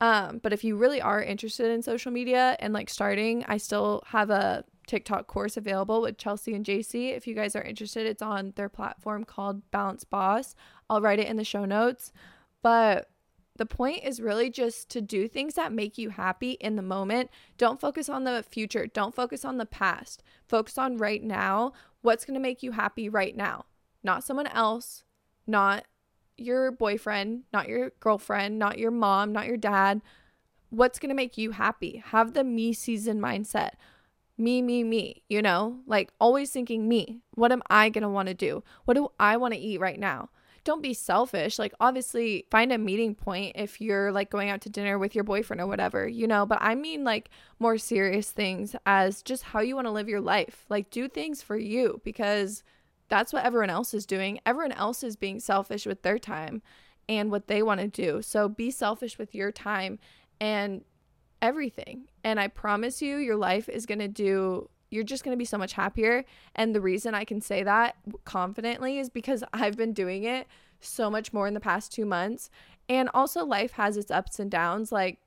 Um, 0.00 0.38
but 0.38 0.52
if 0.52 0.64
you 0.64 0.76
really 0.76 1.00
are 1.00 1.22
interested 1.22 1.70
in 1.70 1.82
social 1.82 2.12
media 2.12 2.56
and 2.60 2.72
like 2.72 2.88
starting, 2.88 3.44
I 3.48 3.56
still 3.56 4.02
have 4.06 4.30
a 4.30 4.64
TikTok 4.90 5.28
course 5.28 5.56
available 5.56 6.02
with 6.02 6.18
Chelsea 6.18 6.52
and 6.52 6.66
JC. 6.66 7.16
If 7.16 7.24
you 7.28 7.32
guys 7.32 7.54
are 7.54 7.62
interested, 7.62 8.08
it's 8.08 8.20
on 8.20 8.54
their 8.56 8.68
platform 8.68 9.22
called 9.22 9.70
Balanced 9.70 10.10
Boss. 10.10 10.56
I'll 10.90 11.00
write 11.00 11.20
it 11.20 11.28
in 11.28 11.36
the 11.36 11.44
show 11.44 11.64
notes. 11.64 12.12
But 12.60 13.08
the 13.54 13.66
point 13.66 14.02
is 14.02 14.20
really 14.20 14.50
just 14.50 14.90
to 14.90 15.00
do 15.00 15.28
things 15.28 15.54
that 15.54 15.72
make 15.72 15.96
you 15.96 16.10
happy 16.10 16.52
in 16.52 16.74
the 16.74 16.82
moment. 16.82 17.30
Don't 17.56 17.80
focus 17.80 18.08
on 18.08 18.24
the 18.24 18.44
future. 18.50 18.88
Don't 18.88 19.14
focus 19.14 19.44
on 19.44 19.58
the 19.58 19.64
past. 19.66 20.24
Focus 20.48 20.76
on 20.76 20.96
right 20.96 21.22
now. 21.22 21.72
What's 22.02 22.24
going 22.24 22.34
to 22.34 22.40
make 22.40 22.60
you 22.60 22.72
happy 22.72 23.08
right 23.08 23.36
now? 23.36 23.66
Not 24.02 24.24
someone 24.24 24.48
else, 24.48 25.04
not 25.46 25.84
your 26.36 26.72
boyfriend, 26.72 27.44
not 27.52 27.68
your 27.68 27.92
girlfriend, 28.00 28.58
not 28.58 28.76
your 28.76 28.90
mom, 28.90 29.30
not 29.30 29.46
your 29.46 29.56
dad. 29.56 30.02
What's 30.70 30.98
going 30.98 31.10
to 31.10 31.14
make 31.14 31.38
you 31.38 31.52
happy? 31.52 32.02
Have 32.06 32.32
the 32.32 32.42
me 32.42 32.72
season 32.72 33.20
mindset 33.20 33.74
me, 34.40 34.62
me, 34.62 34.82
me, 34.82 35.22
you 35.28 35.42
know, 35.42 35.78
like 35.86 36.10
always 36.20 36.50
thinking 36.50 36.88
me. 36.88 37.20
What 37.34 37.52
am 37.52 37.62
I 37.70 37.90
going 37.90 38.02
to 38.02 38.08
want 38.08 38.28
to 38.28 38.34
do? 38.34 38.64
What 38.84 38.94
do 38.94 39.08
I 39.20 39.36
want 39.36 39.54
to 39.54 39.60
eat 39.60 39.80
right 39.80 39.98
now? 39.98 40.30
don't 40.64 40.82
be 40.82 40.94
selfish. 40.94 41.58
Like, 41.58 41.74
obviously, 41.80 42.46
find 42.50 42.72
a 42.72 42.78
meeting 42.78 43.14
point 43.14 43.56
if 43.56 43.80
you're 43.80 44.12
like 44.12 44.30
going 44.30 44.50
out 44.50 44.60
to 44.62 44.68
dinner 44.68 44.98
with 44.98 45.14
your 45.14 45.24
boyfriend 45.24 45.60
or 45.60 45.66
whatever, 45.66 46.06
you 46.06 46.26
know. 46.26 46.44
But 46.46 46.58
I 46.60 46.74
mean, 46.74 47.04
like, 47.04 47.30
more 47.58 47.78
serious 47.78 48.30
things 48.30 48.76
as 48.86 49.22
just 49.22 49.42
how 49.42 49.60
you 49.60 49.74
want 49.74 49.86
to 49.86 49.92
live 49.92 50.08
your 50.08 50.20
life. 50.20 50.66
Like, 50.68 50.90
do 50.90 51.08
things 51.08 51.42
for 51.42 51.56
you 51.56 52.00
because 52.04 52.62
that's 53.08 53.32
what 53.32 53.44
everyone 53.44 53.70
else 53.70 53.94
is 53.94 54.06
doing. 54.06 54.38
Everyone 54.44 54.72
else 54.72 55.02
is 55.02 55.16
being 55.16 55.40
selfish 55.40 55.86
with 55.86 56.02
their 56.02 56.18
time 56.18 56.62
and 57.08 57.30
what 57.30 57.48
they 57.48 57.62
want 57.62 57.80
to 57.80 57.88
do. 57.88 58.22
So 58.22 58.48
be 58.48 58.70
selfish 58.70 59.18
with 59.18 59.34
your 59.34 59.50
time 59.50 59.98
and 60.40 60.82
everything. 61.42 62.08
And 62.24 62.38
I 62.38 62.48
promise 62.48 63.00
you, 63.00 63.16
your 63.16 63.36
life 63.36 63.68
is 63.68 63.86
going 63.86 64.00
to 64.00 64.08
do 64.08 64.68
you're 64.90 65.04
just 65.04 65.24
going 65.24 65.34
to 65.34 65.38
be 65.38 65.44
so 65.44 65.58
much 65.58 65.72
happier. 65.72 66.24
And 66.54 66.74
the 66.74 66.80
reason 66.80 67.14
I 67.14 67.24
can 67.24 67.40
say 67.40 67.62
that 67.62 67.96
confidently 68.24 68.98
is 68.98 69.08
because 69.08 69.44
I've 69.52 69.76
been 69.76 69.92
doing 69.92 70.24
it 70.24 70.46
so 70.80 71.10
much 71.10 71.32
more 71.32 71.46
in 71.46 71.54
the 71.54 71.60
past 71.60 71.92
two 71.92 72.04
months. 72.04 72.50
And 72.88 73.08
also, 73.14 73.44
life 73.44 73.72
has 73.72 73.96
its 73.96 74.10
ups 74.10 74.40
and 74.40 74.50
downs. 74.50 74.90
Like, 74.90 75.18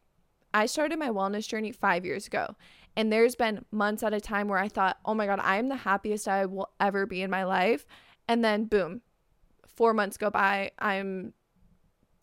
I 0.54 0.66
started 0.66 1.00
my 1.00 1.10
wellness 1.10 1.48
journey 1.48 1.72
five 1.72 2.06
years 2.06 2.28
ago. 2.28 2.56
And 2.96 3.12
there's 3.12 3.36
been 3.36 3.66
months 3.72 4.04
at 4.04 4.14
a 4.14 4.22
time 4.22 4.48
where 4.48 4.60
I 4.60 4.68
thought, 4.68 4.98
oh 5.06 5.16
my 5.16 5.26
God, 5.26 5.40
I 5.42 5.58
am 5.58 5.70
the 5.70 5.78
happiest 5.78 6.28
I 6.28 6.46
will 6.46 6.70
ever 6.80 7.06
be 7.06 7.22
in 7.22 7.32
my 7.32 7.44
life. 7.44 7.86
And 8.28 8.44
then, 8.44 8.66
boom, 8.66 9.02
four 9.66 9.94
months 9.94 10.18
go 10.18 10.30
by, 10.30 10.72
I'm 10.78 11.34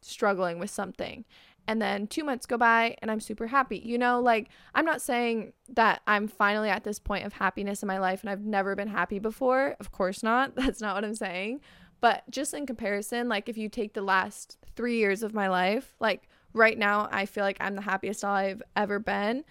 struggling 0.03 0.59
with 0.59 0.71
something 0.71 1.25
and 1.67 1.81
then 1.81 2.07
two 2.07 2.25
months 2.25 2.47
go 2.47 2.57
by 2.57 2.97
and 3.01 3.11
I'm 3.11 3.21
super 3.21 3.47
happy. 3.47 3.79
You 3.85 3.99
know, 3.99 4.21
like 4.21 4.49
I'm 4.75 4.85
not 4.85 5.01
saying 5.01 5.53
that 5.71 6.01
I'm 6.07 6.27
finally 6.29 6.69
at 6.69 6.85
this 6.85 6.99
point 6.99 7.25
of 7.25 7.33
happiness 7.33 7.83
in 7.83 7.87
my 7.87 7.99
life 7.99 8.23
and 8.23 8.31
I've 8.31 8.45
never 8.45 8.75
been 8.75 8.89
happy 8.89 9.19
before. 9.19 9.77
Of 9.81 9.93
course 9.93 10.23
not. 10.23 10.55
That's 10.57 10.81
not 10.81 10.95
what 10.95 11.05
I'm 11.05 11.15
saying. 11.15 11.61
But 12.01 12.25
just 12.31 12.55
in 12.55 12.67
comparison, 12.67 13.29
like 13.29 13.49
if 13.49 13.59
you 13.59 13.69
take 13.69 13.93
the 13.93 14.03
last 14.03 14.59
three 14.75 14.99
years 14.99 15.23
of 15.23 15.35
my 15.35 15.49
life, 15.49 15.95
like 16.01 16.29
right 16.53 16.79
now, 16.79 17.09
I 17.13 17.27
feel 17.27 17.45
like 17.45 17.59
I'm 17.61 17.77
the 17.77 17.83
happiest 17.83 18.25
I've 18.25 18.63
ever 18.75 18.99
been. 18.99 19.45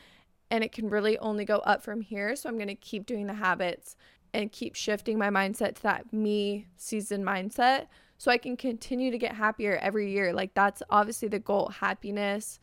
And 0.52 0.64
it 0.64 0.72
can 0.72 0.90
really 0.90 1.18
only 1.20 1.46
go 1.46 1.58
up 1.60 1.84
from 1.84 2.02
here. 2.02 2.36
So 2.36 2.50
I'm 2.50 2.56
going 2.56 2.70
to 2.70 2.76
keep 2.76 3.06
doing 3.06 3.28
the 3.28 3.36
habits 3.36 3.96
and 4.34 4.52
keep 4.52 4.76
shifting 4.76 5.18
my 5.18 5.30
mindset 5.30 5.76
to 5.76 5.84
that 5.84 6.12
me 6.12 6.68
season 6.76 7.24
mindset 7.24 7.88
so 8.20 8.30
I 8.30 8.38
can 8.38 8.58
continue 8.58 9.12
to 9.12 9.18
get 9.18 9.36
happier 9.36 9.78
every 9.82 10.12
year. 10.12 10.34
Like 10.34 10.54
that's 10.54 10.84
obviously 10.90 11.30
the 11.30 11.40
goal 11.40 11.70
happiness, 11.70 12.60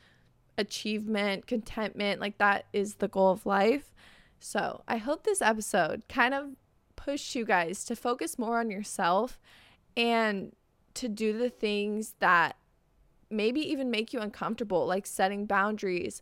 achievement, 0.58 1.46
contentment. 1.46 2.20
Like 2.20 2.36
that 2.38 2.66
is 2.74 2.96
the 2.96 3.08
goal 3.08 3.30
of 3.30 3.46
life. 3.46 3.94
So 4.38 4.82
I 4.86 4.98
hope 4.98 5.24
this 5.24 5.40
episode 5.40 6.02
kind 6.10 6.34
of 6.34 6.50
pushed 6.94 7.34
you 7.34 7.46
guys 7.46 7.86
to 7.86 7.96
focus 7.96 8.38
more 8.38 8.60
on 8.60 8.70
yourself 8.70 9.40
and 9.96 10.54
to 10.92 11.08
do 11.08 11.36
the 11.36 11.48
things 11.48 12.16
that 12.18 12.56
maybe 13.30 13.60
even 13.60 13.90
make 13.90 14.12
you 14.12 14.20
uncomfortable, 14.20 14.86
like 14.86 15.06
setting 15.06 15.46
boundaries, 15.46 16.20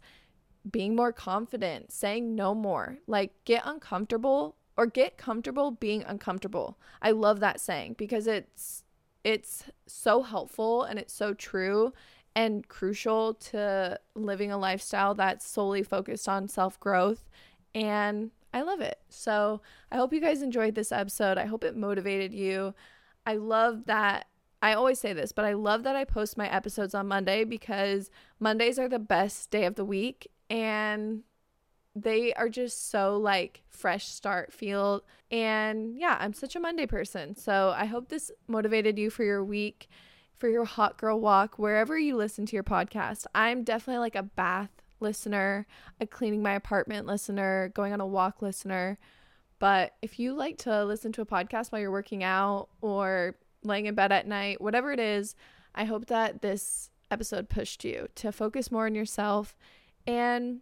being 0.71 0.95
more 0.95 1.13
confident, 1.13 1.91
saying 1.91 2.37
no 2.37 2.55
more. 2.55 2.99
Like 3.09 3.33
get 3.45 3.63
uncomfortable 3.65 4.55
or 4.77 4.87
get 4.87 5.19
comfortable 5.19 5.73
being 5.73 6.05
uncomfortable. 6.05 6.79
I 7.03 7.11
love 7.11 7.41
that 7.41 7.59
saying 7.59 7.97
because 7.99 8.29
it's 8.29 8.84
it's 9.25 9.65
so 9.87 10.23
helpful 10.23 10.85
and 10.85 10.99
it's 10.99 11.15
so 11.15 11.35
true 11.35 11.93
and 12.37 12.69
crucial 12.69 13.35
to 13.35 13.99
living 14.15 14.53
a 14.53 14.59
lifestyle 14.59 15.15
that's 15.15 15.47
solely 15.47 15.83
focused 15.83 16.29
on 16.29 16.49
self 16.49 16.79
growth. 16.79 17.29
And 17.75 18.31
I 18.53 18.63
love 18.63 18.81
it. 18.81 18.99
So 19.09 19.63
I 19.91 19.97
hope 19.97 20.13
you 20.13 20.21
guys 20.21 20.43
enjoyed 20.43 20.75
this 20.75 20.93
episode. 20.93 21.39
I 21.39 21.47
hope 21.47 21.65
it 21.65 21.77
motivated 21.77 22.33
you. 22.33 22.75
I 23.27 23.37
love 23.37 23.87
that. 23.87 24.27
I 24.63 24.75
always 24.75 24.99
say 24.99 25.13
this, 25.13 25.33
but 25.33 25.45
I 25.45 25.53
love 25.55 25.83
that 25.83 25.97
I 25.97 26.05
post 26.05 26.39
my 26.39 26.49
episodes 26.49 26.95
on 26.95 27.09
Monday 27.09 27.45
because 27.45 28.11
Mondays 28.41 28.79
are 28.79 28.89
the 28.89 28.99
best 28.99 29.51
day 29.51 29.65
of 29.65 29.75
the 29.75 29.85
week. 29.85 30.29
And 30.49 31.23
they 31.95 32.33
are 32.35 32.49
just 32.49 32.91
so 32.91 33.17
like 33.17 33.63
fresh 33.69 34.07
start 34.07 34.53
feel. 34.53 35.05
And 35.31 35.97
yeah 35.97 36.17
i'm 36.21 36.33
such 36.33 36.57
a 36.57 36.61
monday 36.61 36.87
person. 36.87 37.37
So 37.37 37.75
i 37.77 37.87
hope 37.87 38.09
this 38.09 38.31
motivated 38.49 38.99
you 38.99 39.11
for 39.11 39.25
your 39.25 39.45
week 39.45 39.89
for 40.37 40.49
your 40.49 40.65
hot 40.65 40.99
girl 40.99 41.21
walk 41.21 41.59
wherever 41.59 41.99
you 41.99 42.17
listen 42.17 42.45
to 42.47 42.57
your 42.57 42.65
podcast. 42.65 43.27
I'm 43.35 43.63
definitely 43.63 44.01
like 44.01 44.17
a 44.17 44.23
bath 44.23 44.71
listener 45.01 45.67
a 46.01 46.07
cleaning 46.07 46.43
my 46.43 46.53
apartment 46.53 47.07
listener 47.07 47.71
going 47.75 47.93
on 47.93 48.01
a 48.01 48.07
walk 48.07 48.41
listener. 48.41 48.99
But 49.59 49.95
if 50.03 50.19
you 50.19 50.35
like 50.35 50.59
to 50.59 50.85
listen 50.85 51.13
to 51.13 51.23
a 51.23 51.27
podcast 51.27 51.71
while 51.71 51.81
you're 51.81 51.91
working 51.91 52.25
out 52.25 52.69
or 52.81 53.37
laying 53.65 53.87
in 53.87 53.95
bed 53.95 54.13
at 54.13 54.27
night 54.27 54.61
whatever 54.61 54.93
it 54.93 55.01
is 55.01 55.35
i 55.75 55.85
hope 55.85 56.07
that 56.07 56.43
this 56.43 56.91
episode 57.11 57.49
pushed 57.49 57.85
you 57.85 58.09
to 58.15 58.31
focus 58.31 58.71
more 58.71 58.87
on 58.87 58.95
yourself 58.95 59.57
and 60.07 60.61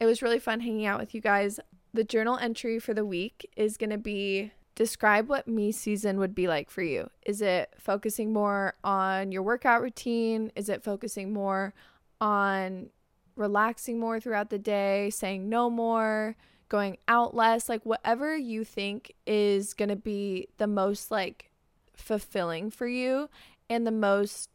it 0.00 0.06
was 0.06 0.22
really 0.22 0.38
fun 0.38 0.60
hanging 0.60 0.86
out 0.86 0.98
with 0.98 1.14
you 1.14 1.20
guys. 1.20 1.60
The 1.92 2.04
journal 2.04 2.38
entry 2.38 2.78
for 2.78 2.94
the 2.94 3.04
week 3.04 3.48
is 3.56 3.76
going 3.76 3.90
to 3.90 3.98
be 3.98 4.52
describe 4.74 5.28
what 5.28 5.46
me 5.46 5.70
season 5.70 6.18
would 6.18 6.34
be 6.34 6.48
like 6.48 6.70
for 6.70 6.82
you. 6.82 7.10
Is 7.26 7.42
it 7.42 7.74
focusing 7.76 8.32
more 8.32 8.74
on 8.82 9.30
your 9.30 9.42
workout 9.42 9.82
routine? 9.82 10.50
Is 10.56 10.70
it 10.70 10.82
focusing 10.82 11.34
more 11.34 11.74
on 12.18 12.88
relaxing 13.36 14.00
more 14.00 14.20
throughout 14.20 14.48
the 14.48 14.58
day, 14.58 15.10
saying 15.10 15.48
no 15.48 15.68
more, 15.68 16.34
going 16.70 16.96
out 17.08 17.34
less, 17.34 17.68
like 17.68 17.84
whatever 17.84 18.34
you 18.36 18.64
think 18.64 19.12
is 19.26 19.74
going 19.74 19.90
to 19.90 19.96
be 19.96 20.48
the 20.56 20.66
most 20.66 21.10
like 21.10 21.50
fulfilling 21.94 22.70
for 22.70 22.86
you 22.86 23.28
and 23.68 23.86
the 23.86 23.90
most 23.90 24.48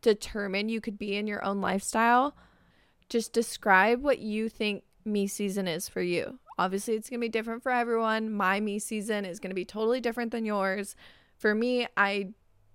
determined 0.00 0.70
you 0.70 0.80
could 0.80 0.98
be 0.98 1.14
in 1.14 1.28
your 1.28 1.44
own 1.44 1.60
lifestyle 1.60 2.34
just 3.12 3.34
describe 3.34 4.02
what 4.02 4.20
you 4.20 4.48
think 4.48 4.84
me 5.04 5.26
season 5.26 5.68
is 5.68 5.86
for 5.86 6.00
you. 6.00 6.38
Obviously, 6.58 6.94
it's 6.94 7.10
going 7.10 7.20
to 7.20 7.24
be 7.24 7.28
different 7.28 7.62
for 7.62 7.70
everyone. 7.70 8.32
My 8.32 8.58
me 8.58 8.78
season 8.78 9.26
is 9.26 9.38
going 9.38 9.50
to 9.50 9.54
be 9.54 9.66
totally 9.66 10.00
different 10.00 10.32
than 10.32 10.46
yours. 10.46 10.96
For 11.36 11.54
me, 11.54 11.86
I 11.94 12.28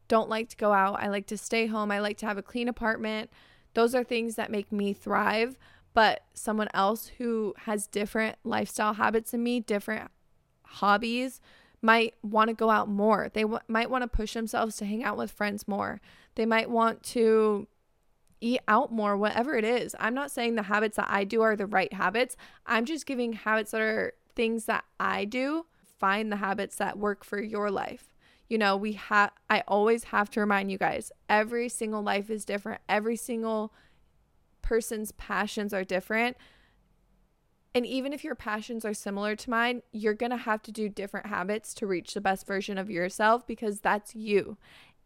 don't 0.08 0.30
like 0.30 0.50
to 0.50 0.58
go 0.58 0.74
out. 0.74 1.02
I 1.02 1.08
like 1.08 1.26
to 1.28 1.38
stay 1.38 1.66
home. 1.66 1.90
I 1.90 2.00
like 2.00 2.18
to 2.18 2.28
have 2.28 2.38
a 2.38 2.44
clean 2.44 2.68
apartment. 2.68 3.32
Those 3.74 3.96
are 3.96 4.04
things 4.04 4.36
that 4.36 4.52
make 4.52 4.72
me 4.72 4.94
thrive. 4.94 5.58
But 5.96 6.24
someone 6.36 6.70
else 6.72 7.08
who 7.18 7.56
has 7.62 7.88
different 7.88 8.38
lifestyle 8.44 8.94
habits 8.94 9.32
than 9.32 9.42
me, 9.42 9.60
different 9.60 10.12
hobbies, 10.64 11.42
might 11.82 12.14
want 12.22 12.50
to 12.50 12.54
go 12.54 12.70
out 12.70 12.88
more. 12.88 13.32
They 13.34 13.42
w- 13.42 13.60
might 13.68 13.90
want 13.90 14.04
to 14.04 14.08
push 14.08 14.36
themselves 14.36 14.76
to 14.78 14.86
hang 14.86 15.04
out 15.04 15.18
with 15.18 15.32
friends 15.32 15.68
more. 15.68 16.00
They 16.36 16.46
might 16.46 16.70
want 16.70 17.02
to 17.04 17.68
eat 18.42 18.60
out 18.68 18.92
more, 18.92 19.18
whatever 19.18 19.56
it 19.56 19.64
is. 19.64 19.96
I'm 20.00 20.14
not 20.14 20.32
saying 20.32 20.56
the 20.56 20.64
habits 20.64 20.98
that 20.98 21.10
I 21.10 21.24
do 21.24 21.42
are 21.42 21.56
the 21.56 21.66
right 21.66 21.92
habits. 21.94 22.36
I'm 22.66 22.86
just 22.86 23.06
giving 23.06 23.34
habits 23.34 23.72
that 23.72 23.82
are 23.82 24.14
things 24.36 24.66
that 24.66 24.86
I 25.00 25.26
do. 25.26 25.66
Find 25.98 26.32
the 26.32 26.38
habits 26.38 26.76
that 26.78 26.98
work 26.98 27.24
for 27.24 27.42
your 27.42 27.72
life. 27.72 28.14
You 28.50 28.58
know, 28.58 28.78
we 28.78 28.94
have, 28.94 29.32
I 29.50 29.64
always 29.68 30.06
have 30.06 30.30
to 30.32 30.40
remind 30.40 30.72
you 30.72 30.78
guys 30.78 31.12
every 31.28 31.68
single 31.68 32.02
life 32.02 32.30
is 32.30 32.46
different. 32.46 32.82
Every 32.88 33.16
single 33.16 33.74
person's 34.62 35.12
passions 35.14 35.74
are 35.74 35.84
different. 35.84 36.38
And 37.74 37.86
even 37.86 38.14
if 38.14 38.24
your 38.24 38.36
passions 38.36 38.86
are 38.86 38.94
similar 38.94 39.36
to 39.36 39.50
mine, 39.50 39.82
you're 39.92 40.14
going 40.14 40.32
to 40.32 40.38
have 40.38 40.62
to 40.64 40.72
do 40.72 40.90
different 40.90 41.28
habits 41.28 41.74
to 41.76 41.88
reach 41.88 42.14
the 42.14 42.22
best 42.22 42.48
version 42.48 42.78
of 42.78 42.90
yourself 42.90 43.46
because 43.46 43.82
that's 43.82 44.16
you. 44.16 44.58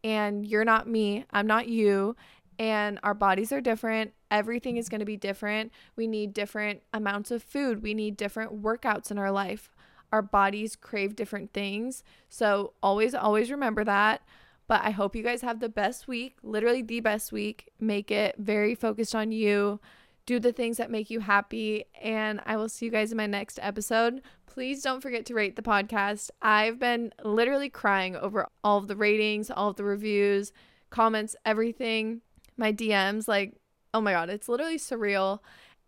And 0.04 0.46
you're 0.46 0.65
not 0.65 0.88
me. 0.88 1.26
I'm 1.32 1.48
not 1.48 1.67
you 1.67 2.15
and 2.59 2.99
our 3.03 3.13
bodies 3.13 3.51
are 3.51 3.61
different. 3.61 4.13
Everything 4.29 4.77
is 4.77 4.89
going 4.89 4.99
to 4.99 5.05
be 5.05 5.17
different. 5.17 5.71
We 5.95 6.07
need 6.07 6.33
different 6.33 6.81
amounts 6.93 7.31
of 7.31 7.43
food. 7.43 7.81
We 7.81 7.93
need 7.93 8.17
different 8.17 8.61
workouts 8.61 9.11
in 9.11 9.17
our 9.17 9.31
life. 9.31 9.71
Our 10.11 10.21
bodies 10.21 10.75
crave 10.75 11.15
different 11.15 11.53
things. 11.53 12.03
So 12.29 12.73
always, 12.83 13.15
always 13.15 13.51
remember 13.51 13.83
that. 13.85 14.21
But 14.67 14.81
I 14.83 14.91
hope 14.91 15.15
you 15.15 15.23
guys 15.23 15.41
have 15.41 15.59
the 15.59 15.69
best 15.69 16.07
week, 16.07 16.37
literally 16.43 16.81
the 16.81 16.99
best 17.01 17.31
week. 17.31 17.69
Make 17.79 18.09
it 18.09 18.35
very 18.37 18.75
focused 18.75 19.15
on 19.15 19.31
you. 19.31 19.79
Do 20.25 20.39
the 20.39 20.53
things 20.53 20.77
that 20.77 20.91
make 20.91 21.09
you 21.09 21.19
happy. 21.19 21.85
And 22.01 22.41
I 22.45 22.55
will 22.55 22.69
see 22.69 22.85
you 22.85 22.91
guys 22.91 23.11
in 23.11 23.17
my 23.17 23.27
next 23.27 23.59
episode. 23.61 24.21
Please 24.45 24.81
don't 24.81 25.01
forget 25.01 25.25
to 25.25 25.33
rate 25.33 25.55
the 25.55 25.61
podcast. 25.61 26.29
I've 26.41 26.77
been 26.77 27.13
literally 27.23 27.69
crying 27.69 28.15
over 28.15 28.47
all 28.63 28.77
of 28.77 28.87
the 28.87 28.95
ratings, 28.95 29.49
all 29.49 29.69
of 29.69 29.77
the 29.77 29.83
reviews, 29.83 30.54
comments, 30.89 31.35
everything 31.45 32.21
my 32.62 32.71
DMs. 32.71 33.27
Like, 33.27 33.55
oh 33.93 33.99
my 33.99 34.13
God, 34.13 34.29
it's 34.29 34.47
literally 34.47 34.77
surreal. 34.77 35.39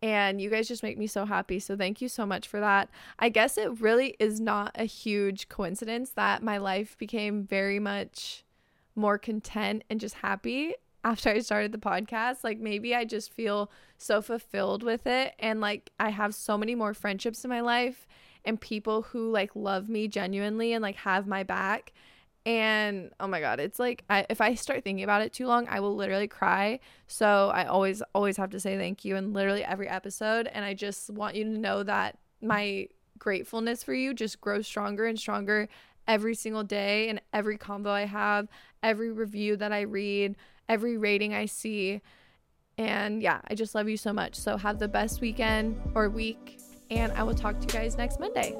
And 0.01 0.41
you 0.41 0.49
guys 0.49 0.67
just 0.67 0.83
make 0.83 0.97
me 0.97 1.07
so 1.07 1.25
happy. 1.25 1.59
So 1.59 1.77
thank 1.77 2.01
you 2.01 2.09
so 2.09 2.25
much 2.25 2.45
for 2.49 2.59
that. 2.59 2.89
I 3.19 3.29
guess 3.29 3.57
it 3.57 3.79
really 3.79 4.17
is 4.19 4.41
not 4.41 4.71
a 4.75 4.83
huge 4.83 5.47
coincidence 5.47 6.09
that 6.11 6.43
my 6.43 6.57
life 6.57 6.97
became 6.97 7.45
very 7.45 7.79
much 7.79 8.43
more 8.95 9.17
content 9.17 9.85
and 9.89 10.01
just 10.01 10.15
happy 10.15 10.73
after 11.05 11.29
I 11.29 11.39
started 11.39 11.71
the 11.71 11.77
podcast. 11.77 12.43
Like 12.43 12.59
maybe 12.59 12.93
I 12.93 13.05
just 13.05 13.31
feel 13.31 13.71
so 13.97 14.21
fulfilled 14.21 14.83
with 14.83 15.07
it. 15.07 15.35
And 15.39 15.61
like 15.61 15.91
I 16.01 16.09
have 16.09 16.35
so 16.35 16.57
many 16.57 16.75
more 16.75 16.93
friendships 16.93 17.45
in 17.45 17.49
my 17.49 17.61
life 17.61 18.05
and 18.43 18.59
people 18.59 19.03
who 19.03 19.31
like 19.31 19.55
love 19.55 19.87
me 19.87 20.09
genuinely 20.09 20.73
and 20.73 20.81
like 20.81 20.97
have 20.97 21.27
my 21.27 21.43
back 21.43 21.93
And 22.45 23.11
oh 23.19 23.27
my 23.27 23.39
god, 23.39 23.59
it's 23.59 23.79
like 23.79 24.03
I, 24.09 24.25
if 24.29 24.41
I 24.41 24.55
start 24.55 24.83
thinking 24.83 25.03
about 25.03 25.21
it 25.21 25.31
too 25.31 25.47
long, 25.47 25.67
I 25.69 25.79
will 25.79 25.95
literally 25.95 26.27
cry. 26.27 26.79
So 27.07 27.51
I 27.53 27.65
always 27.65 28.03
always 28.13 28.37
have 28.37 28.49
to 28.51 28.59
say 28.59 28.77
thank 28.77 29.05
you 29.05 29.15
in 29.15 29.33
literally 29.33 29.63
every 29.63 29.87
episode 29.87 30.47
and 30.47 30.65
I 30.65 30.73
just 30.73 31.09
want 31.09 31.35
you 31.35 31.45
to 31.45 31.49
know 31.49 31.83
that 31.83 32.17
my 32.41 32.87
gratefulness 33.17 33.83
for 33.83 33.93
you 33.93 34.13
just 34.13 34.41
grows 34.41 34.67
stronger 34.67 35.05
and 35.05 35.17
stronger 35.17 35.69
every 36.07 36.35
single 36.35 36.63
day 36.63 37.07
and 37.09 37.21
every 37.31 37.57
combo 37.57 37.91
I 37.91 38.05
have, 38.05 38.49
every 38.81 39.11
review 39.11 39.55
that 39.57 39.71
I 39.71 39.81
read, 39.81 40.35
every 40.67 40.97
rating 40.97 41.33
I 41.33 41.45
see. 41.45 42.01
And 42.77 43.21
yeah, 43.21 43.39
I 43.47 43.55
just 43.55 43.75
love 43.75 43.87
you 43.87 43.97
so 43.97 44.11
much. 44.11 44.35
So 44.35 44.57
have 44.57 44.79
the 44.79 44.87
best 44.87 45.21
weekend 45.21 45.79
or 45.95 46.09
week, 46.09 46.59
and 46.89 47.11
I 47.13 47.23
will 47.23 47.35
talk 47.35 47.59
to 47.59 47.67
you 47.67 47.73
guys 47.73 47.97
next 47.97 48.19
Monday. 48.19 48.55